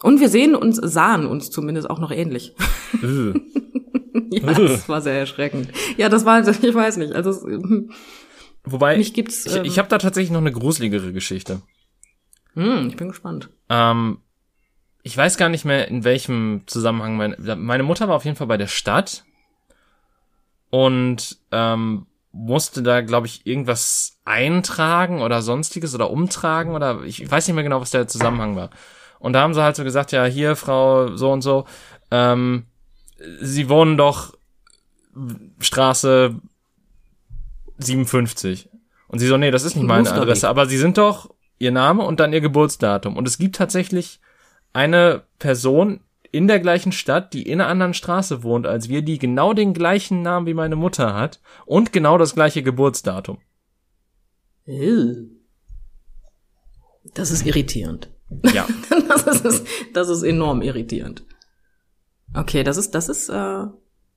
[0.02, 2.56] Und wir sehen uns, sahen uns zumindest auch noch ähnlich.
[4.32, 5.70] Ja, das war sehr erschreckend.
[5.98, 7.14] Ja, das war, ich weiß nicht.
[7.14, 7.92] Also hm,
[8.64, 11.62] Wobei, Mich gibt's, ich, ähm, ich habe da tatsächlich noch eine gruseligere Geschichte.
[12.54, 13.50] hm, ich bin gespannt.
[13.70, 14.20] Ähm,
[15.04, 18.48] ich weiß gar nicht mehr, in welchem Zusammenhang meine, meine Mutter war auf jeden Fall
[18.48, 19.24] bei der Stadt
[20.72, 27.48] und ähm, musste da, glaube ich, irgendwas eintragen oder sonstiges oder umtragen oder ich weiß
[27.48, 28.72] nicht mehr genau, was der Zusammenhang war.
[29.20, 31.66] Und da haben sie halt so gesagt, ja, hier, Frau so und so,
[32.12, 32.66] ähm,
[33.42, 34.38] Sie wohnen doch
[35.60, 36.36] Straße
[37.78, 38.70] 57.
[39.08, 40.12] Und sie so, nee, das ist nicht meine.
[40.12, 43.16] Adresse, aber sie sind doch ihr Name und dann ihr Geburtsdatum.
[43.16, 44.20] Und es gibt tatsächlich
[44.74, 46.02] eine Person
[46.32, 49.74] in der gleichen Stadt, die in einer anderen Straße wohnt als wir, die genau den
[49.74, 53.38] gleichen Namen wie meine Mutter hat und genau das gleiche Geburtsdatum.
[57.14, 58.10] Das ist irritierend.
[58.54, 58.68] Ja.
[59.26, 61.24] Das ist, das ist enorm irritierend.
[62.36, 63.34] Okay, das ist, das ist, äh,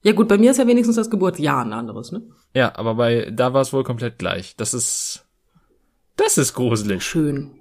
[0.03, 2.23] ja gut, bei mir ist ja wenigstens das Geburtsjahr ein anderes, ne?
[2.55, 4.57] ja, aber bei, da war es wohl komplett gleich.
[4.57, 5.27] Das ist,
[6.17, 7.03] das ist gruselig.
[7.03, 7.61] Schön.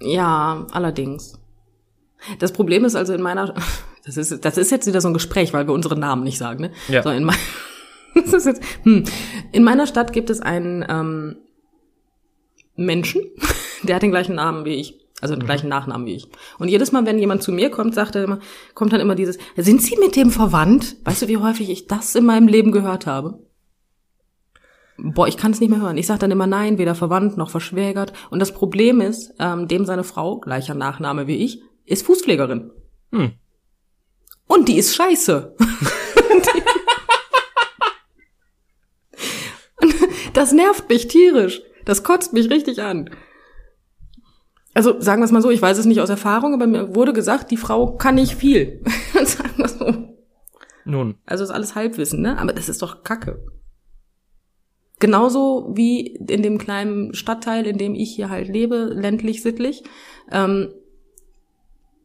[0.00, 1.38] Ja, allerdings.
[2.38, 3.54] Das Problem ist also in meiner,
[4.04, 6.60] das ist, das ist jetzt wieder so ein Gespräch, weil wir unsere Namen nicht sagen,
[6.60, 6.72] ne?
[6.88, 7.02] Ja.
[7.02, 7.38] So in, mein,
[8.14, 9.04] das ist jetzt, hm.
[9.52, 11.36] in meiner Stadt gibt es einen ähm,
[12.74, 13.22] Menschen,
[13.82, 15.05] der hat den gleichen Namen wie ich.
[15.20, 16.28] Also den gleichen Nachnamen wie ich.
[16.58, 18.38] Und jedes Mal, wenn jemand zu mir kommt, sagt er immer,
[18.74, 20.96] kommt dann immer dieses, sind Sie mit dem verwandt?
[21.04, 23.38] Weißt du, wie häufig ich das in meinem Leben gehört habe?
[24.98, 25.98] Boah, ich kann es nicht mehr hören.
[25.98, 28.12] Ich sage dann immer nein, weder verwandt noch verschwägert.
[28.30, 32.70] Und das Problem ist, ähm, dem seine Frau, gleicher Nachname wie ich, ist Fußpflegerin.
[33.12, 33.32] Hm.
[34.46, 35.54] Und die ist scheiße.
[40.36, 41.62] Das nervt mich tierisch.
[41.86, 43.08] Das kotzt mich richtig an.
[44.76, 47.14] Also sagen wir es mal so, ich weiß es nicht aus Erfahrung, aber mir wurde
[47.14, 48.82] gesagt, die Frau kann nicht viel.
[49.24, 50.08] sagen wir so.
[50.84, 52.38] Nun, Also ist alles Halbwissen, ne?
[52.38, 53.42] Aber das ist doch Kacke.
[54.98, 59.82] Genauso wie in dem kleinen Stadtteil, in dem ich hier halt lebe, ländlich sittlich,
[60.30, 60.74] ähm,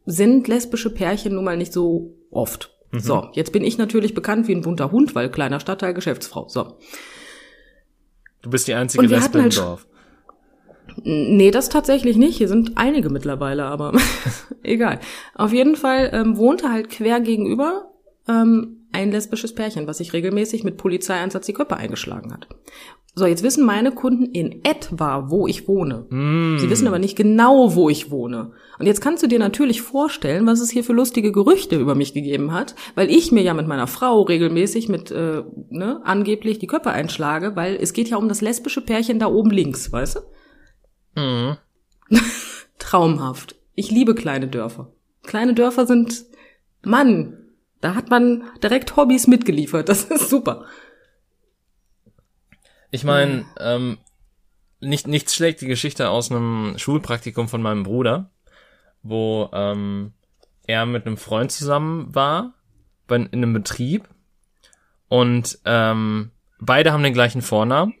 [0.06, 2.70] sind lesbische Pärchen nun mal nicht so oft.
[2.94, 6.48] So, jetzt bin ich natürlich bekannt wie ein bunter Hund, weil kleiner Stadtteil, Geschäftsfrau.
[6.48, 6.78] So.
[8.40, 9.86] du bist die einzige Lesbe im halt- Dorf.
[11.04, 12.36] Nee, das tatsächlich nicht.
[12.36, 13.92] Hier sind einige mittlerweile, aber
[14.62, 15.00] egal.
[15.34, 17.90] Auf jeden Fall ähm, wohnte halt quer gegenüber
[18.28, 22.46] ähm, ein lesbisches Pärchen, was sich regelmäßig mit Polizeieinsatz die Köpfe eingeschlagen hat.
[23.14, 26.06] So, jetzt wissen meine Kunden in etwa, wo ich wohne.
[26.08, 26.58] Mm.
[26.58, 28.52] Sie wissen aber nicht genau, wo ich wohne.
[28.78, 32.14] Und jetzt kannst du dir natürlich vorstellen, was es hier für lustige Gerüchte über mich
[32.14, 36.66] gegeben hat, weil ich mir ja mit meiner Frau regelmäßig mit äh, ne, angeblich die
[36.66, 40.20] Köpfe einschlage, weil es geht ja um das lesbische Pärchen da oben links, weißt du?
[41.14, 41.56] Mhm.
[42.78, 43.56] Traumhaft.
[43.74, 44.92] Ich liebe kleine Dörfer.
[45.22, 46.24] Kleine Dörfer sind,
[46.82, 47.38] Mann,
[47.80, 49.88] da hat man direkt Hobbys mitgeliefert.
[49.88, 50.66] Das ist super.
[52.90, 53.98] Ich meine, ähm,
[54.80, 58.30] nicht, nichts schlägt die Geschichte aus einem Schulpraktikum von meinem Bruder,
[59.02, 60.12] wo ähm,
[60.66, 62.54] er mit einem Freund zusammen war,
[63.06, 64.08] bei, in einem Betrieb
[65.08, 67.94] und ähm, beide haben den gleichen Vornamen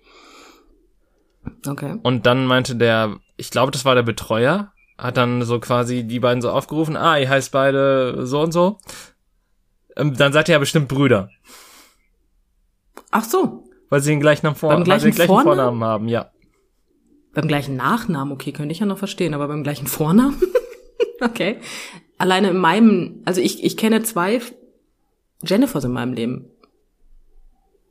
[1.66, 1.98] Okay.
[2.02, 6.20] und dann meinte der, ich glaube, das war der Betreuer, hat dann so quasi die
[6.20, 8.78] beiden so aufgerufen, ah, ihr heißt beide so und so.
[9.96, 11.28] Ähm, dann seid ihr ja bestimmt Brüder,
[13.10, 15.56] Ach so, weil sie den gleichen, vor Beim weil sie gleichen den gleichen Vornamen?
[15.56, 16.30] Vornamen haben, ja.
[17.34, 20.40] beim gleichen Nachnamen, okay, könnte ich ja noch verstehen, aber beim gleichen Vornamen?
[21.20, 21.58] okay.
[22.16, 24.40] Alleine in meinem, also ich, ich kenne zwei
[25.44, 26.46] Jennifers in meinem Leben.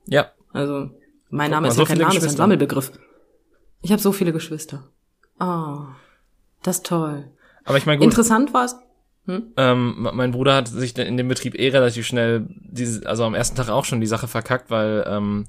[0.08, 0.90] Ja, Also,
[1.30, 2.36] mein Name ist so ja kein viele Name, ist ein.
[2.36, 2.92] Sammelbegriff.
[3.82, 4.84] Ich habe so viele Geschwister.
[5.40, 5.86] Oh,
[6.64, 7.26] das ist toll.
[7.66, 8.76] aber ich meine, gut, Interessant war es.
[9.56, 13.56] Ähm, mein Bruder hat sich in dem Betrieb eh relativ schnell, diese, also am ersten
[13.56, 15.46] Tag auch schon die Sache verkackt, weil ähm,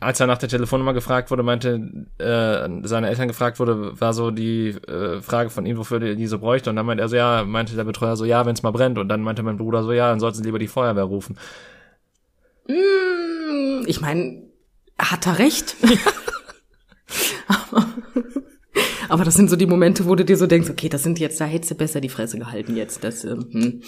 [0.00, 4.30] als er nach der Telefonnummer gefragt wurde, meinte, äh, seine Eltern gefragt wurde, war so
[4.30, 6.70] die äh, Frage von ihm, wofür die diese bräuchte.
[6.70, 8.98] Und dann meinte er so, ja, meinte der Betreuer so, ja, wenn es mal brennt.
[8.98, 11.36] Und dann meinte mein Bruder so, ja, dann sollten sie lieber die Feuerwehr rufen.
[12.68, 14.42] Mm, Ich meine,
[14.98, 15.76] hat er recht.
[17.46, 17.86] aber,
[19.08, 21.40] aber das sind so die Momente, wo du dir so denkst, okay, das sind jetzt,
[21.40, 23.04] da hättest du besser die Fresse gehalten jetzt.
[23.04, 23.82] Das, ähm, hm.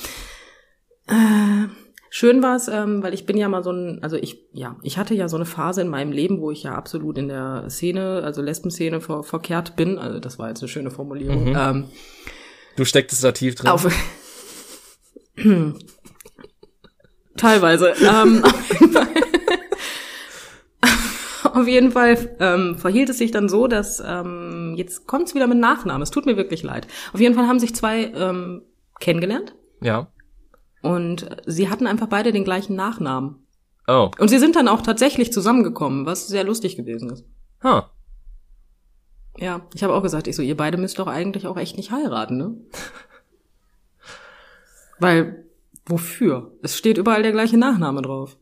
[1.08, 1.68] äh,
[2.10, 4.98] schön war es, ähm, weil ich bin ja mal so ein, also ich, ja, ich
[4.98, 8.22] hatte ja so eine Phase in meinem Leben, wo ich ja absolut in der Szene,
[8.24, 9.98] also Lesbenszene ver verkehrt bin.
[9.98, 11.54] Also das war jetzt eine schöne Formulierung.
[11.56, 11.84] Ähm,
[12.76, 13.68] Du stecktest da tief drin.
[13.70, 13.86] auf
[17.36, 17.94] Teilweise.
[18.00, 18.42] ähm,
[21.56, 25.58] auf jeden Fall, ähm, verhielt es sich dann so, dass ähm, jetzt kommt's wieder mit
[25.58, 26.02] Nachnamen.
[26.02, 26.86] Es tut mir wirklich leid.
[27.12, 28.62] Auf jeden Fall haben sich zwei ähm,
[29.00, 30.08] kennengelernt ja.
[30.82, 33.36] und sie hatten einfach beide den gleichen Nachnamen.
[33.88, 34.10] Oh.
[34.18, 37.24] Und sie sind dann auch tatsächlich zusammengekommen, was sehr lustig gewesen ist.
[37.62, 37.82] Huh.
[39.38, 41.90] Ja, ich habe auch gesagt, ich so, ihr beide müsst doch eigentlich auch echt nicht
[41.90, 42.54] heiraten, ne?
[44.98, 45.44] Weil,
[45.84, 46.52] wofür?
[46.62, 48.38] Es steht überall der gleiche Nachname drauf.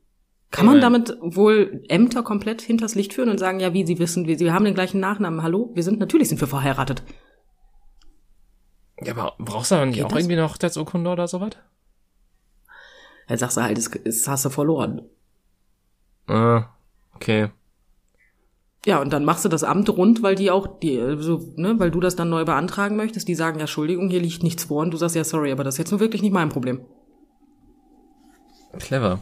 [0.54, 4.28] Kann man damit wohl Ämter komplett hinters Licht führen und sagen, ja, wie, sie wissen,
[4.28, 5.72] wir, sie haben den gleichen Nachnamen, hallo?
[5.74, 7.02] Wir sind, natürlich sind wir verheiratet.
[9.02, 10.20] Ja, aber brauchst du da nicht Geht auch das?
[10.20, 11.50] irgendwie eine Hochzeitsurkunde oder sowas?
[13.26, 15.02] Dann sagst du halt, es, es hast du verloren.
[16.28, 16.60] Äh,
[17.16, 17.50] okay.
[18.86, 21.90] Ja, und dann machst du das Amt rund, weil die auch, die, so, ne, weil
[21.90, 23.26] du das dann neu beantragen möchtest.
[23.26, 24.82] Die sagen, ja, Entschuldigung, hier liegt nichts vor.
[24.82, 26.84] Und du sagst, ja, sorry, aber das ist jetzt nur wirklich nicht mein Problem.
[28.78, 29.18] Clever.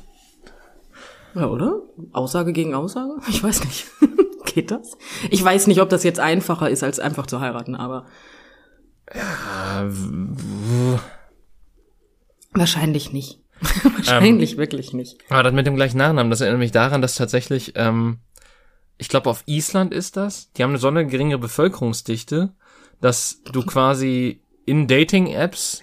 [1.34, 1.80] Ja, oder?
[2.12, 3.14] Aussage gegen Aussage?
[3.28, 3.86] Ich weiß nicht.
[4.44, 4.98] Geht das?
[5.30, 8.06] Ich weiß nicht, ob das jetzt einfacher ist, als einfach zu heiraten, aber
[9.06, 9.84] Äh,
[12.52, 13.40] wahrscheinlich nicht.
[13.84, 15.18] wahrscheinlich wirklich nicht.
[15.30, 18.18] Aber das mit dem gleichen Nachnamen, das erinnert mich daran, dass tatsächlich, ähm,
[18.98, 22.52] ich glaube auf Island ist das, die haben eine so eine geringe Bevölkerungsdichte,
[23.00, 25.80] dass du quasi in Dating-Apps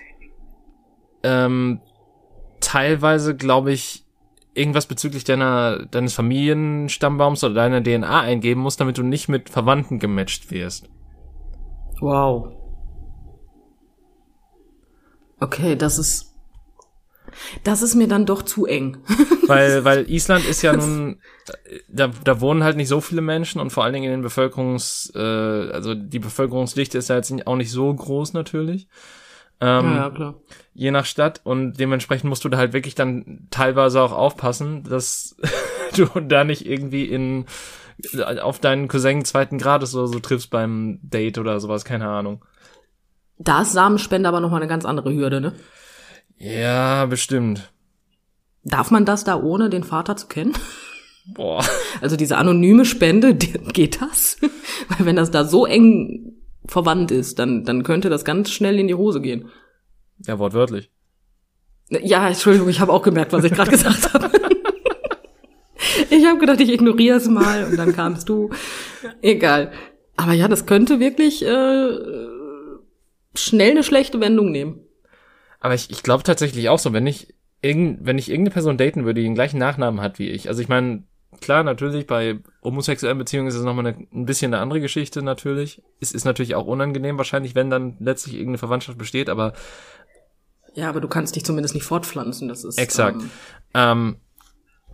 [1.24, 1.82] ähm,
[2.60, 4.06] teilweise, glaube ich,
[4.60, 10.00] irgendwas bezüglich deiner deines Familienstammbaums oder deiner DNA eingeben musst, damit du nicht mit Verwandten
[10.00, 10.90] gematcht wirst.
[12.00, 12.60] Wow.
[15.40, 16.36] Okay, das ist.
[17.64, 18.98] Das ist mir dann doch zu eng.
[19.48, 21.22] Weil, weil Island ist ja nun,
[21.88, 25.12] da, da wohnen halt nicht so viele Menschen und vor allen Dingen in den Bevölkerungs,
[25.16, 28.88] äh, also die Bevölkerungsdichte ist ja jetzt auch nicht so groß natürlich.
[29.62, 30.36] Ähm, ja, klar.
[30.74, 35.36] Je nach Stadt und dementsprechend musst du da halt wirklich dann teilweise auch aufpassen, dass
[35.96, 37.46] du da nicht irgendwie in
[38.42, 42.46] auf deinen Cousin zweiten Grades oder so triffst beim Date oder sowas, keine Ahnung.
[43.38, 45.54] Da ist Samenspende aber nochmal eine ganz andere Hürde, ne?
[46.38, 47.72] Ja, bestimmt.
[48.64, 50.54] Darf man das da ohne den Vater zu kennen?
[51.34, 51.64] Boah.
[52.02, 53.36] Also diese anonyme Spende,
[53.74, 54.38] geht das?
[54.90, 56.39] Weil wenn das da so eng
[56.70, 59.50] verwandt ist, dann, dann könnte das ganz schnell in die Hose gehen.
[60.26, 60.90] Ja, wortwörtlich.
[61.90, 64.30] Ja, Entschuldigung, ich habe auch gemerkt, was ich gerade gesagt habe.
[66.12, 68.50] Ich habe gedacht, ich ignoriere es mal und dann kamst du.
[69.22, 69.72] Egal.
[70.18, 71.90] Aber ja, das könnte wirklich äh,
[73.36, 74.82] schnell eine schlechte Wendung nehmen.
[75.60, 79.06] Aber ich, ich glaube tatsächlich auch so, wenn ich irgend, wenn ich irgendeine Person daten
[79.06, 80.48] würde, die den gleichen Nachnamen hat wie ich.
[80.48, 81.04] Also ich meine,
[81.42, 85.82] klar, natürlich, bei homosexuellen Beziehungen ist es nochmal eine, ein bisschen eine andere Geschichte natürlich.
[86.00, 89.54] Es ist natürlich auch unangenehm wahrscheinlich, wenn dann letztlich irgendeine Verwandtschaft besteht, aber
[90.74, 92.48] Ja, aber du kannst dich zumindest nicht fortpflanzen.
[92.48, 93.22] Das ist exakt.
[93.22, 93.30] Ähm,
[93.74, 94.16] Ähm,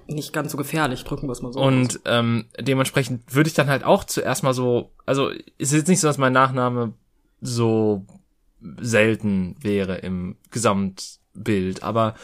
[0.07, 1.59] nicht ganz so gefährlich, drücken wir es mal so.
[1.59, 1.67] aus.
[1.67, 5.87] und ähm, dementsprechend würde ich dann halt auch zuerst mal so, also es ist jetzt
[5.87, 6.93] nicht so, dass mein Nachname
[7.41, 8.05] so
[8.79, 12.15] selten wäre im Gesamtbild, aber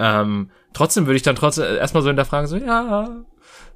[0.00, 3.24] ähm, trotzdem würde ich dann trotzdem erstmal so hinterfragen, so, ja,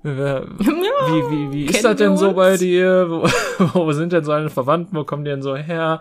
[0.03, 3.07] wer- wie, wie, wie ist das denn so bei dir?
[3.09, 3.29] Wo,
[3.75, 4.97] wo sind denn so deine Verwandten?
[4.97, 6.01] Wo kommen die denn so her?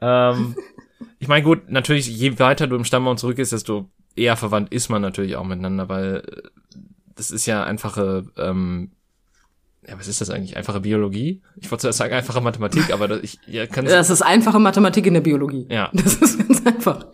[0.00, 0.54] Ähm,
[1.18, 4.88] ich meine, gut, natürlich, je weiter du im Stammbaum zurück ist, desto eher verwandt ist
[4.88, 6.48] man natürlich auch miteinander, weil äh,
[7.16, 8.92] das ist ja einfache, ähm,
[9.86, 10.56] ja, was ist das eigentlich?
[10.56, 11.42] Einfache Biologie?
[11.56, 15.06] Ich wollte zuerst sagen einfache Mathematik, aber das, ich ja, kann das ist einfache Mathematik
[15.06, 15.66] in der Biologie.
[15.70, 15.90] ja.
[15.92, 17.06] Das ist ganz einfach.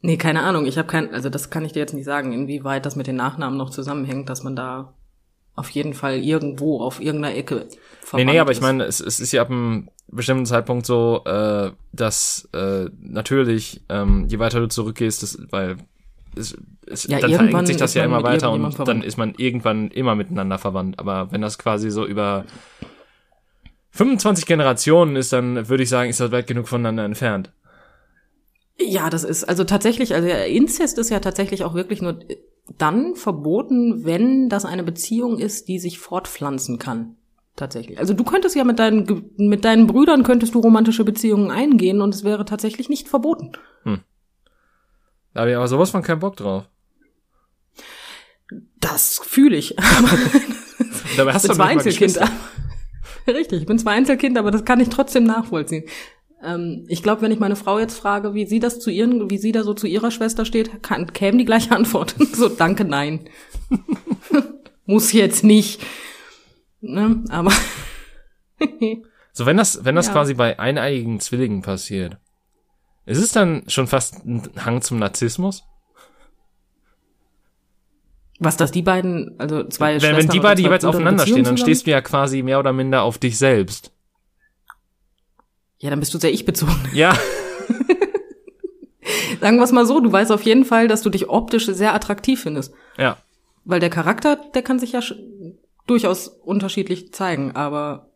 [0.00, 0.66] Nee, keine Ahnung.
[0.66, 3.16] Ich habe kein, also das kann ich dir jetzt nicht sagen, inwieweit das mit den
[3.16, 4.94] Nachnamen noch zusammenhängt, dass man da
[5.54, 7.68] auf jeden Fall irgendwo auf irgendeiner Ecke
[8.12, 11.22] Nee, verwandt nee, aber ich meine, es, es ist ja ab einem bestimmten Zeitpunkt so,
[11.24, 15.76] äh, dass äh, natürlich, ähm, je weiter du zurückgehst, das, weil
[16.36, 19.04] es, es, Ja, dann verengert sich das ja immer weiter und irgendjemandem dann verwandt.
[19.04, 20.98] ist man irgendwann immer miteinander verwandt.
[20.98, 22.44] Aber wenn das quasi so über
[23.92, 27.50] 25 Generationen ist, dann würde ich sagen, ist das weit genug voneinander entfernt.
[28.78, 32.18] Ja, das ist also tatsächlich, also ja, Inzest ist ja tatsächlich auch wirklich nur
[32.78, 37.16] dann verboten, wenn das eine Beziehung ist, die sich fortpflanzen kann.
[37.54, 37.98] Tatsächlich.
[37.98, 42.14] Also du könntest ja mit deinen mit deinen Brüdern könntest du romantische Beziehungen eingehen und
[42.14, 43.52] es wäre tatsächlich nicht verboten.
[45.34, 46.64] Da habe ich aber sowas von keinen Bock drauf.
[48.80, 49.76] Das fühle ich.
[51.16, 52.20] Dabei hast Ich du bin zwar nicht mal Einzelkind.
[53.26, 55.84] Richtig, ich bin zwar Einzelkind, aber das kann ich trotzdem nachvollziehen.
[56.44, 59.38] Ähm, ich glaube, wenn ich meine Frau jetzt frage, wie sie das zu ihren, wie
[59.38, 62.14] sie da so zu ihrer Schwester steht, kann, käme die gleiche Antwort.
[62.32, 63.28] so, danke, nein.
[64.86, 65.80] Muss jetzt nicht.
[66.80, 67.22] Ne?
[67.30, 67.52] Aber
[69.32, 70.12] So, wenn das, wenn das Ja.
[70.12, 72.18] quasi bei eineiigen Zwillingen passiert,
[73.06, 75.64] ist es dann schon fast ein Hang zum Narzissmus?
[78.38, 81.22] was, dass die beiden, also zwei Wenn, wenn Schwestern die oder beide zwei jeweils aufeinander
[81.22, 83.91] Beziehung stehen, dann zusammen- stehst du ja quasi mehr oder minder auf dich selbst.
[85.82, 86.88] Ja, dann bist du sehr ich-bezogen.
[86.94, 87.14] Ja,
[89.40, 91.94] Sagen wir es mal so, du weißt auf jeden Fall, dass du dich optisch sehr
[91.94, 92.72] attraktiv findest.
[92.96, 93.16] ja.
[93.64, 95.00] Weil der Charakter, der kann sich ja
[95.86, 98.10] durchaus unterschiedlich zeigen, aber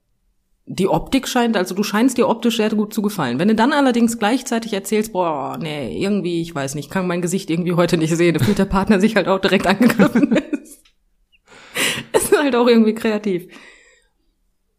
[0.67, 3.39] die Optik scheint, also du scheinst dir optisch sehr gut zu gefallen.
[3.39, 7.49] Wenn du dann allerdings gleichzeitig erzählst, boah, nee, irgendwie, ich weiß nicht, kann mein Gesicht
[7.49, 10.35] irgendwie heute nicht sehen, da fühlt der Partner sich halt auch direkt angegriffen.
[12.13, 13.47] ist halt auch irgendwie kreativ.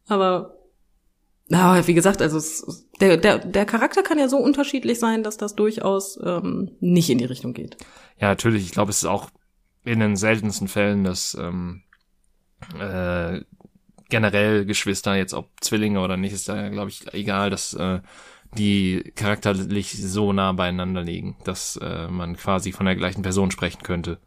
[0.07, 0.56] Aber,
[1.49, 5.37] na, wie gesagt, also es, der, der, der Charakter kann ja so unterschiedlich sein, dass
[5.37, 7.77] das durchaus ähm, nicht in die Richtung geht.
[8.19, 8.63] Ja, natürlich.
[8.65, 9.29] Ich glaube, es ist auch
[9.85, 11.83] in den seltensten Fällen, dass ähm,
[12.79, 13.41] äh,
[14.09, 18.01] generell Geschwister, jetzt ob Zwillinge oder nicht, ist da, glaube ich, egal, dass äh,
[18.57, 23.83] die charakterlich so nah beieinander liegen, dass äh, man quasi von der gleichen Person sprechen
[23.83, 24.19] könnte.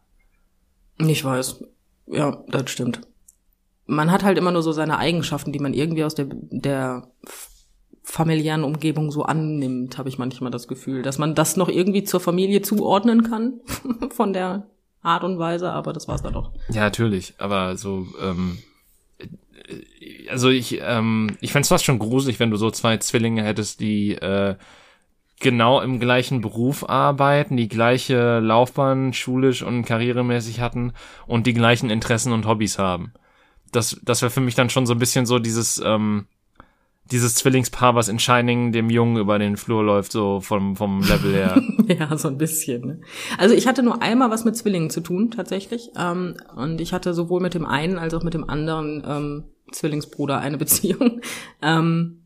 [0.97, 1.63] Ich weiß.
[2.07, 3.01] Ja, das stimmt.
[3.91, 7.07] Man hat halt immer nur so seine Eigenschaften, die man irgendwie aus der, der
[8.03, 12.19] familiären Umgebung so annimmt, habe ich manchmal das Gefühl, dass man das noch irgendwie zur
[12.19, 13.59] Familie zuordnen kann
[14.09, 14.67] von der
[15.01, 16.51] Art und Weise, aber das war's dann doch.
[16.69, 18.59] Ja, natürlich, aber so, ähm,
[19.17, 23.81] äh, also ich, ähm, ich fänd's fast schon gruselig, wenn du so zwei Zwillinge hättest,
[23.81, 24.55] die äh,
[25.39, 30.93] genau im gleichen Beruf arbeiten, die gleiche Laufbahn schulisch und karrieremäßig hatten
[31.27, 33.13] und die gleichen Interessen und Hobbys haben.
[33.71, 36.27] Das, das wäre für mich dann schon so ein bisschen so dieses, ähm,
[37.11, 41.33] dieses Zwillingspaar, was in Shining dem Jungen über den Flur läuft, so vom, vom Level
[41.33, 41.61] her.
[41.87, 42.85] Ja, so ein bisschen.
[42.85, 43.01] Ne?
[43.37, 45.89] Also ich hatte nur einmal was mit Zwillingen zu tun, tatsächlich.
[45.97, 49.43] Ähm, und ich hatte sowohl mit dem einen als auch mit dem anderen ähm,
[49.73, 51.19] Zwillingsbruder eine Beziehung.
[51.61, 52.21] Ähm,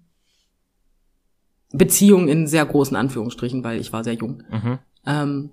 [1.72, 4.44] Beziehung in sehr großen Anführungsstrichen, weil ich war sehr jung.
[4.52, 4.80] Mhm.
[5.08, 5.50] Ähm,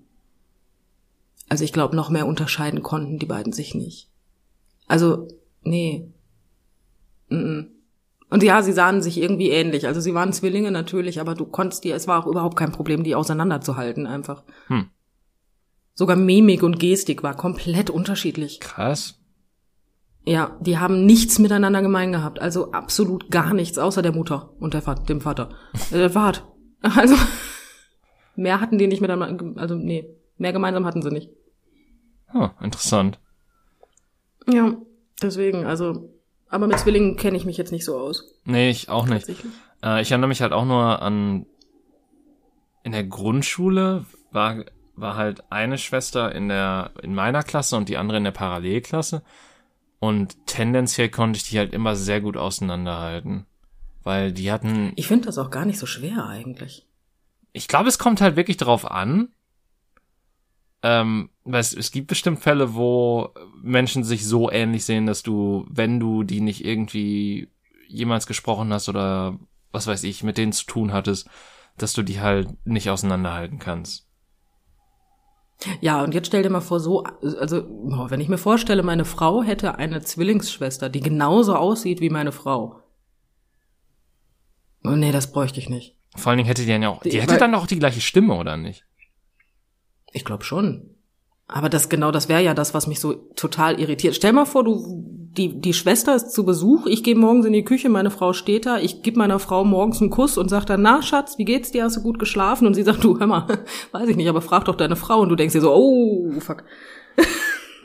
[1.49, 4.09] also ich glaube, noch mehr unterscheiden konnten die beiden sich nicht.
[4.89, 5.29] Also,
[5.63, 6.09] nee.
[7.29, 7.63] Mm.
[8.33, 9.87] Und ja, sie sahen sich irgendwie ähnlich.
[9.87, 13.05] Also sie waren Zwillinge natürlich, aber du konntest die, es war auch überhaupt kein Problem,
[13.05, 14.43] die auseinanderzuhalten einfach.
[14.69, 14.89] Hm.
[15.95, 18.59] Sogar Mimik und Gestik war komplett unterschiedlich.
[18.61, 19.21] Krass.
[20.25, 22.41] Ja, die haben nichts miteinander gemein gehabt.
[22.41, 25.51] Also absolut gar nichts, außer der Mutter und der Vater, dem Vater.
[25.91, 26.49] Äh, der Vater.
[26.85, 27.15] Also,
[28.35, 30.05] mehr hatten die nicht miteinander, also nee,
[30.37, 31.31] mehr gemeinsam hatten sie nicht.
[32.35, 33.21] Oh, interessant.
[34.53, 34.77] Ja,
[35.23, 36.11] deswegen, also
[36.49, 38.35] Aber mit Zwillingen kenne ich mich jetzt nicht so aus.
[38.45, 39.29] Nee, ich auch nicht.
[39.83, 41.47] Äh, ich erinnere mich halt auch nur an
[42.85, 44.65] in der Grundschule war
[44.95, 49.23] war halt eine Schwester in der in meiner Klasse und die andere in der Parallelklasse
[50.01, 53.47] und tendenziell konnte ich die halt immer sehr gut auseinanderhalten,
[54.03, 56.87] weil die hatten Ich finde das auch gar nicht so schwer eigentlich.
[57.53, 59.29] ich glaube, es kommt halt wirklich drauf an.
[60.85, 63.31] Ähm, weil es, es gibt bestimmt Fälle, wo
[63.63, 67.49] Menschen sich so ähnlich sehen, dass du, wenn du die nicht irgendwie
[67.87, 69.39] jemals gesprochen hast oder
[69.71, 71.29] was weiß ich, mit denen zu tun hattest,
[71.79, 74.09] dass du die halt nicht auseinanderhalten kannst.
[75.81, 77.63] Ja, und jetzt stell dir mal vor, so, also,
[78.11, 82.81] wenn ich mir vorstelle, meine Frau hätte eine Zwillingsschwester, die genauso aussieht wie meine Frau.
[84.83, 85.97] Oh, nee, das bräuchte ich nicht.
[86.17, 87.79] Vor allen Dingen hätte die dann ja auch, die Die- hätte weil- dann auch die
[87.79, 88.85] gleiche Stimme, oder nicht?
[90.13, 90.91] Ich glaube schon.
[91.49, 94.15] Aber das genau, das wäre ja das, was mich so total irritiert.
[94.15, 95.05] Stell mal vor, du
[95.37, 98.67] die die Schwester ist zu Besuch, ich gehe morgens in die Küche, meine Frau steht
[98.67, 101.73] da, ich gebe meiner Frau morgens einen Kuss und sag dann, na Schatz, wie geht's
[101.73, 101.85] dir?
[101.85, 102.67] Hast du gut geschlafen?
[102.67, 103.47] Und sie sagt, du hör mal,
[103.93, 106.65] weiß ich nicht, aber frag doch deine Frau und du denkst dir so, oh, fuck.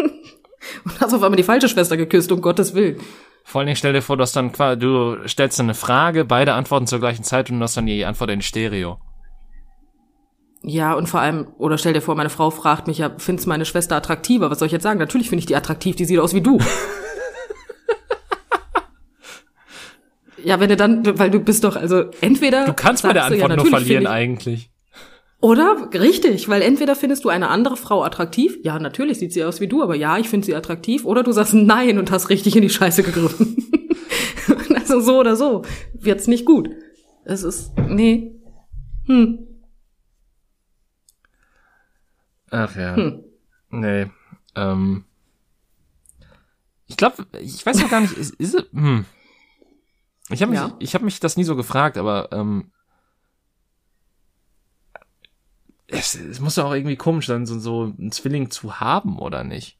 [0.85, 2.99] und hast auf einmal die falsche Schwester geküsst, um Gottes Willen.
[3.43, 6.85] Vor allen Dingen stell dir vor, du hast dann du stellst eine Frage, beide antworten
[6.85, 8.99] zur gleichen Zeit und du hast dann die Antwort in Stereo.
[10.69, 13.63] Ja, und vor allem, oder stell dir vor, meine Frau fragt mich ja, findest meine
[13.63, 14.51] Schwester attraktiver?
[14.51, 14.99] Was soll ich jetzt sagen?
[14.99, 16.59] Natürlich finde ich die attraktiv, die sieht aus wie du.
[20.43, 22.65] ja, wenn du dann, weil du bist doch, also entweder.
[22.65, 24.55] Du kannst bei der du, ja, Antwort nur verlieren finde eigentlich.
[24.55, 24.71] Ich,
[25.39, 25.89] oder?
[25.93, 29.67] Richtig, weil entweder findest du eine andere Frau attraktiv, ja, natürlich sieht sie aus wie
[29.67, 32.61] du, aber ja, ich finde sie attraktiv, oder du sagst nein und hast richtig in
[32.61, 33.55] die Scheiße gegriffen.
[34.75, 35.61] also so oder so
[35.93, 36.71] wird's nicht gut.
[37.23, 38.33] Es ist, nee.
[39.05, 39.46] Hm.
[42.51, 42.95] Ach ja.
[42.95, 43.23] Hm.
[43.69, 44.07] Nee.
[44.55, 45.05] Ähm.
[46.87, 49.05] Ich glaube, ich weiß noch gar nicht, ist, ist es, hm.
[50.29, 50.75] Ich habe mich, Ja.
[50.79, 52.71] ich habe mich das nie so gefragt, aber ähm,
[55.87, 59.43] es, es muss doch auch irgendwie komisch sein, so, so einen Zwilling zu haben, oder
[59.43, 59.79] nicht?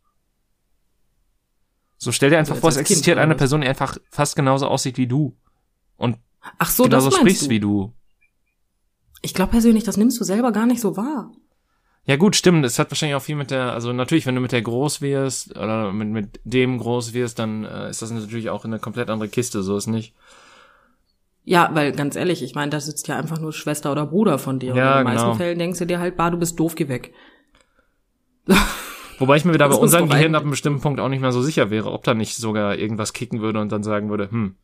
[1.97, 3.35] So stell dir einfach Jetzt vor, es Kind, existiert eine?
[3.35, 5.35] Person, die einfach fast genauso aussieht wie du
[5.97, 6.17] und
[6.59, 7.49] Ach so, genauso das sprichst du.
[7.49, 7.93] wie du.
[9.21, 11.31] Ich glaube persönlich, das nimmst du selber gar nicht so wahr.
[12.07, 12.65] Ja gut, stimmt.
[12.65, 15.57] Es hat wahrscheinlich auch viel mit der, also natürlich, wenn du mit der groß wirst
[15.57, 19.27] oder mit, mit dem groß wirst, dann äh, ist das natürlich auch eine komplett andere
[19.27, 20.13] Kiste, so ist nicht.
[21.43, 24.57] Ja, weil ganz ehrlich, ich meine, da sitzt ja einfach nur Schwester oder Bruder von
[24.57, 24.73] dir.
[24.73, 25.37] Ja, und in den meisten genau.
[25.37, 27.13] Fällen denkst du dir halt, bah, du bist doof, geh weg.
[29.19, 31.33] Wobei ich mir wieder Das bei unserem Gehirn ab einem bestimmten Punkt auch nicht mehr
[31.33, 34.55] so sicher wäre, ob da nicht sogar irgendwas kicken würde und dann sagen würde, hm,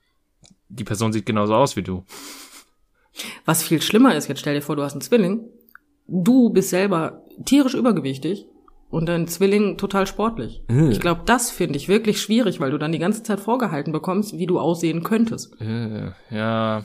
[0.70, 2.06] die Person sieht genauso aus wie du.
[3.44, 5.42] Was viel schlimmer ist, jetzt stell dir vor, du hast einen Zwilling.
[6.08, 8.46] Du bist selber tierisch übergewichtig
[8.90, 10.62] und dein Zwilling total sportlich.
[10.70, 10.90] Äh.
[10.90, 14.38] Ich glaube, das finde ich wirklich schwierig, weil du dann die ganze Zeit vorgehalten bekommst,
[14.38, 15.60] wie du aussehen könntest.
[15.60, 16.84] Äh, ja,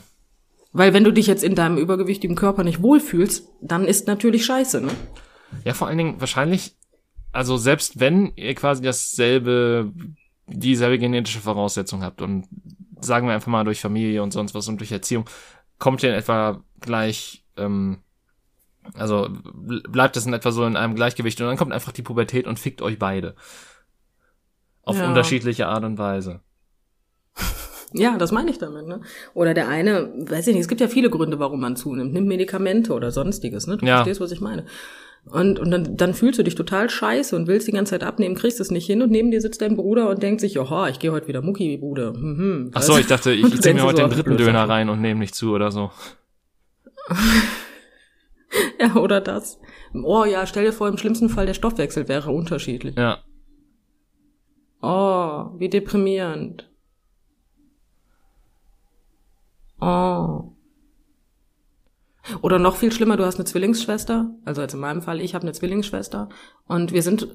[0.71, 4.81] Weil wenn du dich jetzt in deinem übergewichtigen Körper nicht wohlfühlst, dann ist natürlich scheiße,
[4.81, 4.91] ne?
[5.65, 6.75] Ja, vor allen Dingen wahrscheinlich,
[7.31, 9.91] also selbst wenn ihr quasi dasselbe,
[10.47, 12.47] dieselbe genetische Voraussetzung habt und
[13.01, 15.25] sagen wir einfach mal durch Familie und sonst was und durch Erziehung,
[15.77, 17.99] kommt ihr in etwa gleich, ähm,
[18.93, 22.01] also bl- bleibt es in etwa so in einem Gleichgewicht und dann kommt einfach die
[22.01, 23.35] Pubertät und fickt euch beide.
[24.83, 25.07] Auf Ja.
[25.07, 26.41] unterschiedliche Art und Weise.
[27.91, 29.01] Ja, das meine ich damit, ne?
[29.33, 32.13] Oder der eine, weiß ich nicht, es gibt ja viele Gründe, warum man zunimmt.
[32.13, 33.77] Nimmt Medikamente oder sonstiges, ne?
[33.77, 33.95] Du Ja.
[33.95, 34.65] verstehst, was ich meine.
[35.25, 38.35] Und, und dann, dann fühlst du dich total scheiße und willst die ganze Zeit abnehmen,
[38.35, 40.99] kriegst es nicht hin und neben dir sitzt dein Bruder und denkt sich, oha, ich
[40.99, 42.13] gehe heute wieder Mucki, Bruder.
[42.13, 44.37] Mhm, Ach so, ich dachte, ich, ich zieh mir heute so, den dritten.
[44.37, 45.89] Döner rein und nehme nicht zu oder so.
[48.79, 49.59] Ja, oder das.
[49.93, 52.95] Oh ja, stell dir vor, im schlimmsten Fall der Stoffwechsel wäre unterschiedlich.
[52.95, 53.19] Ja.
[54.81, 56.69] Oh, wie deprimierend.
[59.81, 60.51] Oh.
[62.41, 65.43] Oder noch viel schlimmer, du hast eine Zwillingsschwester, also jetzt in meinem Fall, ich habe
[65.43, 66.29] eine Zwillingsschwester
[66.67, 67.27] und wir sind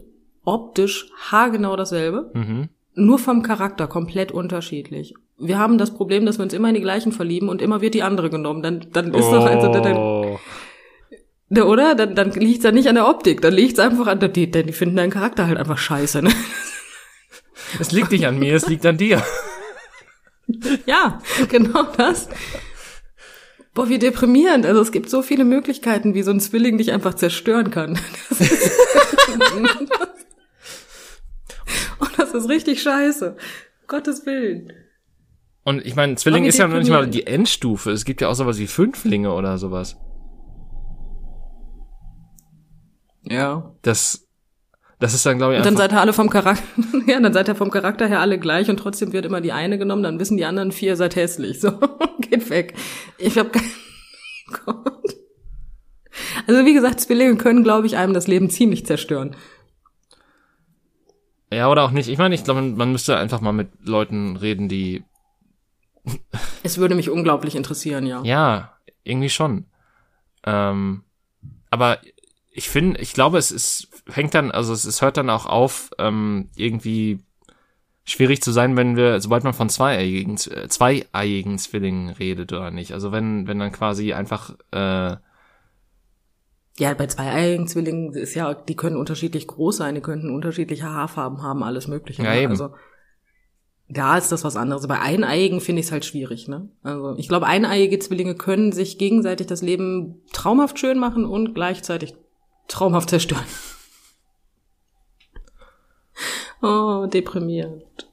[0.45, 2.69] optisch haargenau dasselbe, Mhm.
[2.95, 5.15] nur vom Charakter komplett unterschiedlich.
[5.37, 7.95] Wir haben das Problem, dass wir uns immer in die gleichen verlieben und immer wird
[7.95, 8.63] die andere genommen.
[8.63, 10.23] Dann, dann ist doch also dann, Oh.
[10.23, 10.39] dann,
[11.51, 11.95] oder?
[11.95, 14.73] Dann, dann liegt's ja nicht an der Optik, dann liegt's einfach an der, die, die
[14.73, 16.33] finden deinen Charakter halt einfach scheiße, ne?
[17.81, 19.23] Es liegt nicht an mir, es liegt an dir.
[20.85, 22.29] Ja, genau das.
[23.73, 24.67] Boah, wie deprimierend.
[24.67, 27.99] Also es gibt so viele Möglichkeiten, wie so ein Zwilling dich einfach zerstören kann.
[28.29, 28.73] Das ist,
[31.99, 33.37] Und das ist richtig scheiße.
[33.87, 34.73] Gottes Willen.
[35.65, 37.91] Und ich meine, Zwilling ist ja noch nicht mal die Endstufe.
[37.91, 39.97] Es gibt ja auch sowas wie Fünflinge oder sowas.
[43.29, 43.73] Ja.
[43.83, 44.27] Das,
[44.99, 46.63] Das ist dann, glaube ich, Und dann einfach, seid ihr alle vom Charakter,
[47.07, 49.79] ja, dann seid ihr vom Charakter her alle gleich und trotzdem wird immer die eine
[49.79, 51.61] genommen, dann wissen die anderen vier, seid hässlich.
[51.65, 51.73] So,
[52.21, 52.75] geht weg.
[53.19, 53.63] Ich hab kein
[54.65, 55.17] Gott.
[56.47, 59.35] Also wie gesagt, Zwillinge können, glaube ich, einem das Leben ziemlich zerstören.
[61.53, 62.09] ja, oder auch nicht.
[62.09, 65.05] Ich meine, ich glaube, man müsste einfach mal mit Leuten reden, die,
[66.63, 68.23] Es würde mich unglaublich interessieren, ja.
[68.25, 69.67] ja, irgendwie schon.
[70.45, 71.03] Ähm,
[71.71, 71.99] aber
[72.57, 75.91] ich finde, ich glaube, es ist, hängt dann, also es, es hört dann auch auf,
[75.99, 77.19] ähm, irgendwie
[78.05, 82.93] schwierig zu sein, wenn wir, sobald man von zweieiigen, äh, zweieiigen Zwillingen redet oder nicht.
[82.93, 85.17] Also wenn, wenn dann quasi einfach, äh,
[86.79, 91.43] Ja, bei zweieiigen Zwillingen ist ja, die können unterschiedlich groß sein, die könnten unterschiedliche Haarfarben
[91.43, 92.23] haben, alles Mögliche.
[92.23, 92.43] Ja, ne?
[92.43, 92.53] eben.
[92.53, 92.71] Also
[93.89, 94.87] da ist das was anderes.
[94.87, 96.69] Bei eineiigen finde ich es halt schwierig, ne?
[96.85, 102.15] Also ich glaube, eineiige Zwillinge können sich gegenseitig das Leben traumhaft schön machen und gleichzeitig
[102.69, 103.45] traumhaft zerstören.
[106.63, 108.09] Oh, deprimierend.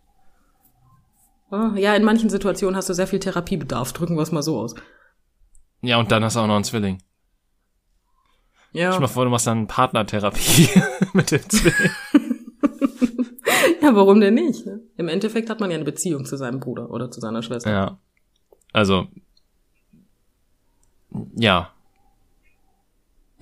[1.52, 4.60] Oh, ja, in manchen Situationen hast du sehr viel Therapiebedarf, drücken wir es mal so
[4.60, 4.76] aus.
[5.82, 7.02] ja, und dann hast du auch noch einen Zwilling.
[8.74, 8.91] Ja.
[8.91, 10.70] Stell dir mal vor, du machst dann Partnertherapie
[11.14, 11.91] mit dem Zwilling.
[13.82, 14.66] Ja, warum denn nicht?
[14.66, 14.80] ne?
[14.97, 17.72] Im Endeffekt hat man ja eine Beziehung zu seinem Bruder oder zu seiner Schwester.
[17.72, 17.99] Ja.
[18.74, 19.08] Also,
[21.36, 21.74] ja.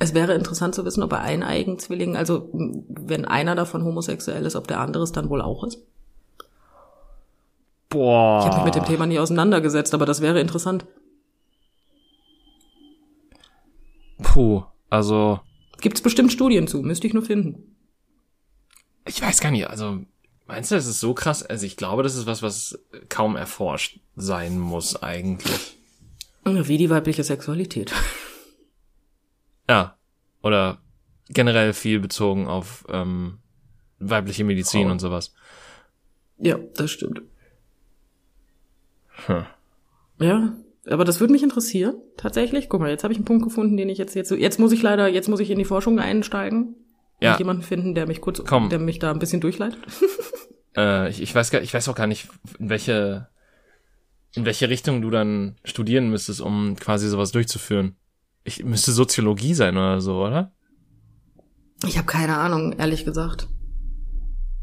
[0.02, 4.56] Es wäre interessant zu wissen, ob bei eineigen Zwillingen, also wenn einer davon homosexuell ist,
[4.56, 5.80] ob der andere es dann wohl auch ist.
[7.90, 8.40] Boah.
[8.40, 10.86] Ich habe mich mit dem Thema nie auseinandergesetzt, aber das wäre interessant.
[14.22, 15.40] Puh, also,
[15.82, 17.76] Gibt's bestimmt Studien zu, müsste ich nur finden.
[19.06, 20.00] ich weiß gar nicht, also,
[20.46, 21.44] meinst du, das ist so krass?
[21.44, 22.80] Also, ich glaube, das ist was, was
[23.10, 25.78] kaum erforscht sein muss, eigentlich.
[26.46, 27.92] Wie die weibliche Sexualität.
[29.70, 29.96] Ja.
[30.42, 30.82] Oder
[31.30, 33.38] generell viel bezogen auf ähm,
[34.00, 34.92] weibliche Medizin Frauen.
[34.94, 35.34] und sowas.
[36.38, 37.22] Ja, das stimmt.
[39.28, 39.46] Hm.
[40.20, 40.54] Ja,
[40.88, 42.68] aber das würde mich interessieren, tatsächlich.
[42.68, 44.82] Guck mal, jetzt habe ich einen Punkt gefunden, den ich jetzt jetzt jetzt muss ich
[44.82, 46.76] leider, jetzt muss ich in die Forschung einsteigen.
[47.22, 47.34] Ja.
[47.34, 48.70] Und jemanden finden, der mich kurz, Komm.
[48.70, 49.80] der mich da ein bisschen durchleitet.
[50.78, 53.28] Äh, ich, ich weiß gar, ich weiß auch gar nicht, in welche,
[54.36, 57.96] in welche Richtung du dann studieren müsstest, um quasi sowas durchzuführen.
[58.44, 60.52] Ich müsste Soziologie sein oder so, oder?
[61.86, 63.48] Ich habe keine Ahnung, ehrlich gesagt.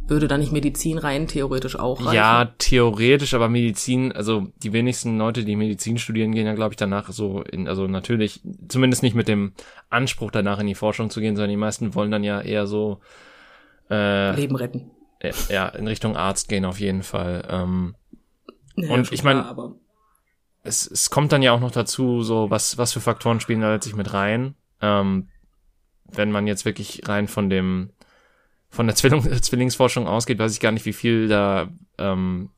[0.08, 2.14] Würde da nicht Medizin rein theoretisch auch reichen?
[2.14, 6.76] Ja, theoretisch, aber Medizin, also die wenigsten Leute, die Medizin studieren, gehen ja, glaube ich,
[6.76, 9.52] danach so in, also natürlich, zumindest nicht mit dem
[9.90, 13.00] Anspruch, danach in die Forschung zu gehen, sondern die meisten wollen dann ja eher so,
[13.90, 14.90] äh, Leben retten.
[15.18, 17.44] äh, ja, in Richtung Arzt gehen auf jeden Fall.
[17.50, 17.96] Ähm,
[18.76, 19.74] Ja, Und ich mein- klar, aber
[20.66, 23.72] es, es kommt dann ja auch noch dazu, so was, was für Faktoren spielen da
[23.72, 24.54] letztlich mit rein.
[24.80, 25.28] Ähm,
[26.04, 27.90] wenn man jetzt wirklich rein von dem,
[28.68, 32.50] von der Zwilling, Zwillingsforschung ausgeht, weiß ich gar nicht, wie viel da, ähm,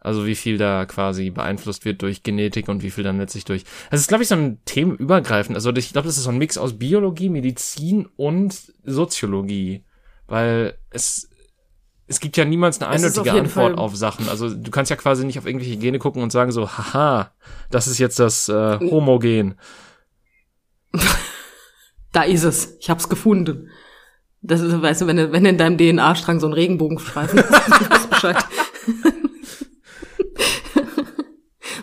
[0.00, 3.64] also wie viel da quasi beeinflusst wird durch Genetik und wie viel dann letztlich durch.
[3.90, 5.56] Das ist, glaube ich, so ein themenübergreifend.
[5.56, 9.84] Also ich glaube, das ist so ein Mix aus Biologie, Medizin und Soziologie.
[10.28, 11.28] Weil es,
[12.08, 14.28] es gibt ja niemals eine auf eindeutige jeden Antwort Fall- auf Sachen.
[14.28, 17.30] Also du kannst ja quasi nicht auf irgendwelche Gene gucken und sagen so, haha,
[17.70, 19.56] das ist jetzt das äh, Homogen.
[22.12, 22.76] da ist es.
[22.80, 23.68] Ich hab's gefunden.
[24.40, 28.08] Das ist, weißt du, wenn, wenn in deinem DNA-Strang so ein Regenbogenstreifen ist, dann weißt
[28.10, 28.36] Bescheid.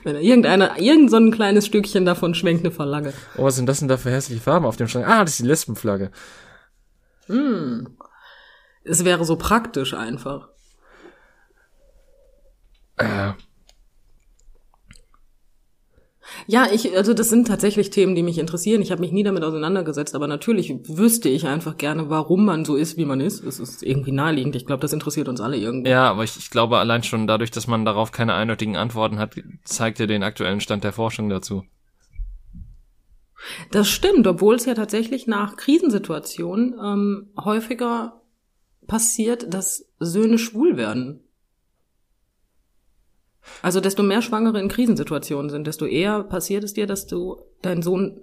[0.03, 3.13] wenn irgendeiner, irgend so ein kleines Stückchen davon schwenkt eine Verlange.
[3.38, 5.07] Oh, was sind das denn da für hässliche Farben auf dem Schrank?
[5.07, 6.11] Ah, das ist die Lesbenflagge.
[8.86, 10.49] Es wäre so praktisch einfach.
[12.97, 13.33] Äh,
[16.47, 18.81] Ja, ich, also das sind tatsächlich Themen, die mich interessieren.
[18.81, 22.75] Ich habe mich nie damit auseinandergesetzt, aber natürlich wüsste ich einfach gerne, warum man so
[22.75, 23.43] ist, wie man ist.
[23.43, 24.55] Es ist irgendwie naheliegend.
[24.55, 25.89] Ich glaube, das interessiert uns alle irgendwie.
[25.89, 29.36] ja, aber ich, ich glaube allein schon dadurch, dass man darauf keine eindeutigen Antworten hat,
[29.63, 31.63] zeigt er den aktuellen Stand der Forschung dazu.
[33.71, 38.21] Das stimmt, obwohl es ja tatsächlich nach Krisensituationen ähm, häufiger
[38.88, 41.21] passiert, dass Söhne schwul werden.
[43.61, 47.81] Also desto mehr Schwangere in Krisensituationen sind, desto eher passiert es dir, dass du dein
[47.81, 48.19] Sohn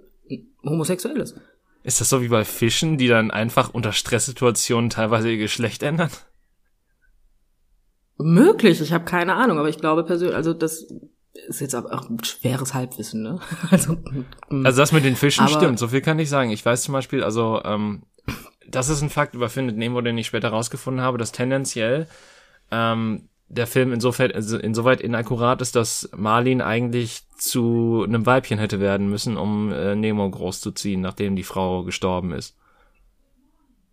[0.63, 1.35] homosexuell ist.
[1.83, 6.09] Ist das so wie bei Fischen, die dann einfach unter Stresssituationen teilweise ihr Geschlecht ändern?
[8.17, 10.87] Möglich, ich habe keine Ahnung, aber ich glaube persönlich, also das
[11.47, 13.39] ist jetzt aber auch ein schweres Halbwissen, ne?
[13.71, 13.97] Also.
[14.49, 16.51] Also das mit den Fischen stimmt, so viel kann ich sagen.
[16.51, 18.03] Ich weiß zum Beispiel, also ähm,
[18.67, 22.07] das ist ein Fakt über Findet Nemo, den ich später rausgefunden habe, dass tendenziell
[22.71, 28.79] ähm, der Film insofern, also insoweit inakkurat ist, dass Marlin eigentlich zu einem Weibchen hätte
[28.79, 32.57] werden müssen, um äh, Nemo großzuziehen, nachdem die Frau gestorben ist.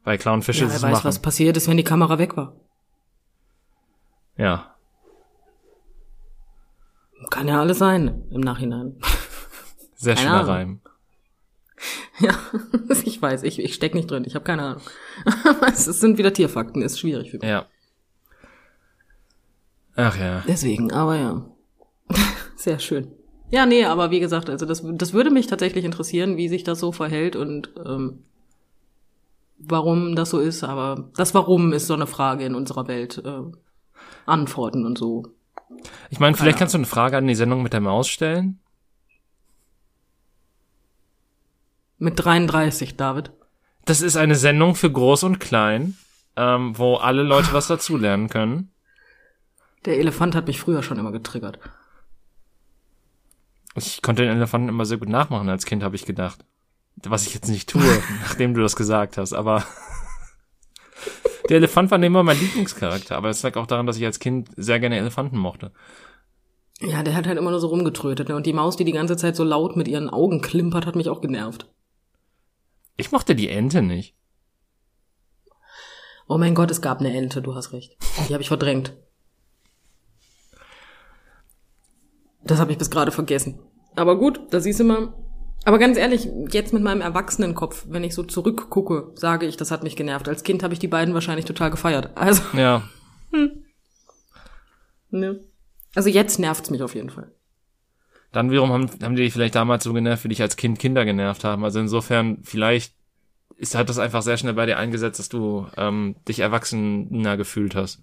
[0.03, 1.05] Bei Clownfish Ja, ist es weiß, machen.
[1.05, 2.55] was passiert ist, wenn die Kamera weg war.
[4.37, 4.75] Ja.
[7.31, 8.97] Kann ja alles sein im Nachhinein.
[9.95, 10.49] Sehr schöner.
[10.49, 10.81] Reim.
[12.21, 12.39] ja,
[13.05, 14.83] ich weiß, ich, ich steck nicht drin, ich habe keine Ahnung.
[15.67, 17.49] es sind wieder Tierfakten, ist schwierig für mich.
[17.49, 17.67] Ja.
[19.97, 20.43] Ach ja.
[20.47, 21.47] Deswegen, aber ja.
[22.57, 23.13] Sehr schön.
[23.51, 26.79] Ja, nee, aber wie gesagt, also das, das würde mich tatsächlich interessieren, wie sich das
[26.79, 28.25] so verhält und ähm,
[29.59, 30.63] warum das so ist.
[30.63, 33.19] Aber das Warum ist so eine Frage in unserer Welt.
[33.25, 33.43] Äh,
[34.27, 35.27] Antworten und so.
[36.11, 38.59] Ich meine, vielleicht kannst du eine Frage an die Sendung mit der Maus stellen.
[42.01, 43.31] Mit 33, David.
[43.85, 45.99] Das ist eine Sendung für Groß und Klein,
[46.35, 48.73] ähm, wo alle Leute was dazulernen können.
[49.85, 51.59] Der Elefant hat mich früher schon immer getriggert.
[53.75, 56.43] Ich konnte den Elefanten immer sehr gut nachmachen als Kind, habe ich gedacht.
[57.03, 57.83] Was ich jetzt nicht tue,
[58.23, 59.63] nachdem du das gesagt hast, aber
[61.51, 64.49] der Elefant war immer mein Lieblingscharakter, aber es lag auch daran, dass ich als Kind
[64.57, 65.71] sehr gerne Elefanten mochte.
[66.81, 68.31] Ja, der hat halt immer nur so rumgetrötet.
[68.31, 68.37] Ne?
[68.37, 71.11] Und die Maus, die die ganze Zeit so laut mit ihren Augen klimpert, hat mich
[71.11, 71.67] auch genervt.
[73.01, 74.15] Ich mochte die Ente nicht.
[76.29, 77.97] Oh mein Gott, es gab eine Ente, du hast recht.
[78.29, 78.95] Die habe ich verdrängt.
[82.45, 83.59] Das habe ich bis gerade vergessen.
[83.97, 85.15] Aber gut, da siehst du mal.
[85.65, 89.83] Aber ganz ehrlich, jetzt mit meinem Erwachsenenkopf, wenn ich so zurückgucke, sage ich, das hat
[89.83, 90.29] mich genervt.
[90.29, 92.11] Als Kind habe ich die beiden wahrscheinlich total gefeiert.
[92.17, 92.83] Also, Ja,
[95.09, 95.41] ne.
[95.95, 97.33] Also jetzt nervt's mich auf jeden Fall.
[98.33, 101.05] Dann wiederum haben, haben die dich vielleicht damals so genervt, wie dich als Kind Kinder
[101.05, 101.65] genervt haben.
[101.65, 102.95] Also insofern, vielleicht
[103.57, 107.75] ist, hat das einfach sehr schnell bei dir eingesetzt, dass du ähm, dich erwachsener gefühlt
[107.75, 108.03] hast.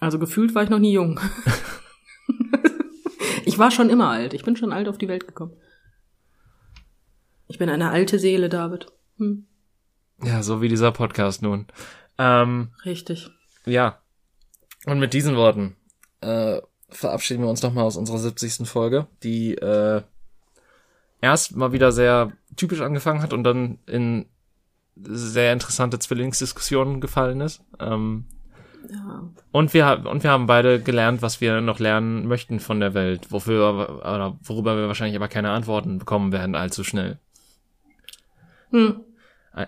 [0.00, 1.20] Also gefühlt war ich noch nie jung.
[3.44, 4.34] ich war schon immer alt.
[4.34, 5.52] Ich bin schon alt auf die Welt gekommen.
[7.48, 8.86] Ich bin eine alte Seele, David.
[9.18, 9.46] Hm,
[10.22, 11.66] Ja, so wie dieser Podcast nun.
[12.18, 13.30] Ähm, richtig.
[13.64, 13.98] ja.
[14.84, 15.76] Und mit diesen Worten
[16.22, 16.60] äh,
[16.92, 18.68] verabschieden wir uns nochmal aus unserer 70.
[18.68, 20.02] Folge, die äh,
[21.20, 24.26] erst mal wieder sehr typisch angefangen hat und dann in
[24.96, 27.62] sehr interessante Zwillingsdiskussionen gefallen ist.
[27.80, 28.24] Ähm,
[28.90, 29.22] Ja.
[29.52, 32.94] Und wir, haben- und wir haben beide gelernt, was wir noch lernen möchten von der
[32.94, 37.18] Welt, wofür, oder worüber wir wahrscheinlich aber keine Antworten bekommen werden allzu schnell.
[38.70, 39.00] Hm.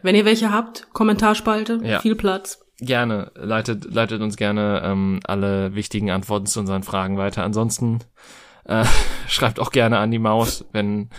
[0.02, 2.00] Wenn ihr welche habt, Kommentarspalte, Ja.
[2.00, 2.63] viel Platz.
[2.80, 7.44] Gerne, leitet, leitet uns gerne ähm, alle wichtigen Antworten zu unseren Fragen weiter.
[7.44, 8.00] Ansonsten
[8.64, 8.84] äh,
[9.28, 11.10] schreibt auch gerne an die Maus, wenn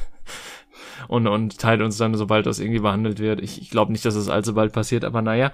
[1.07, 3.41] und, und teilt uns dann, sobald das irgendwie behandelt wird.
[3.41, 5.51] Ich, ich glaube nicht, dass es allzu bald passiert, aber naja.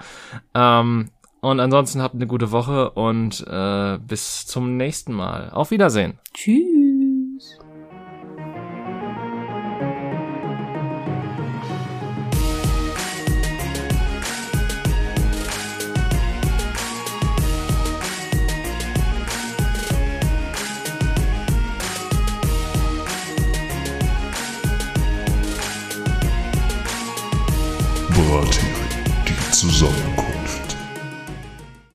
[0.53, 1.09] Ähm,
[1.41, 5.49] und ansonsten habt eine gute Woche und äh, bis zum nächsten Mal.
[5.49, 6.19] Auf Wiedersehen.
[6.33, 7.00] Tschüss.
[29.81, 30.10] Brathering, die Zusammenkunft.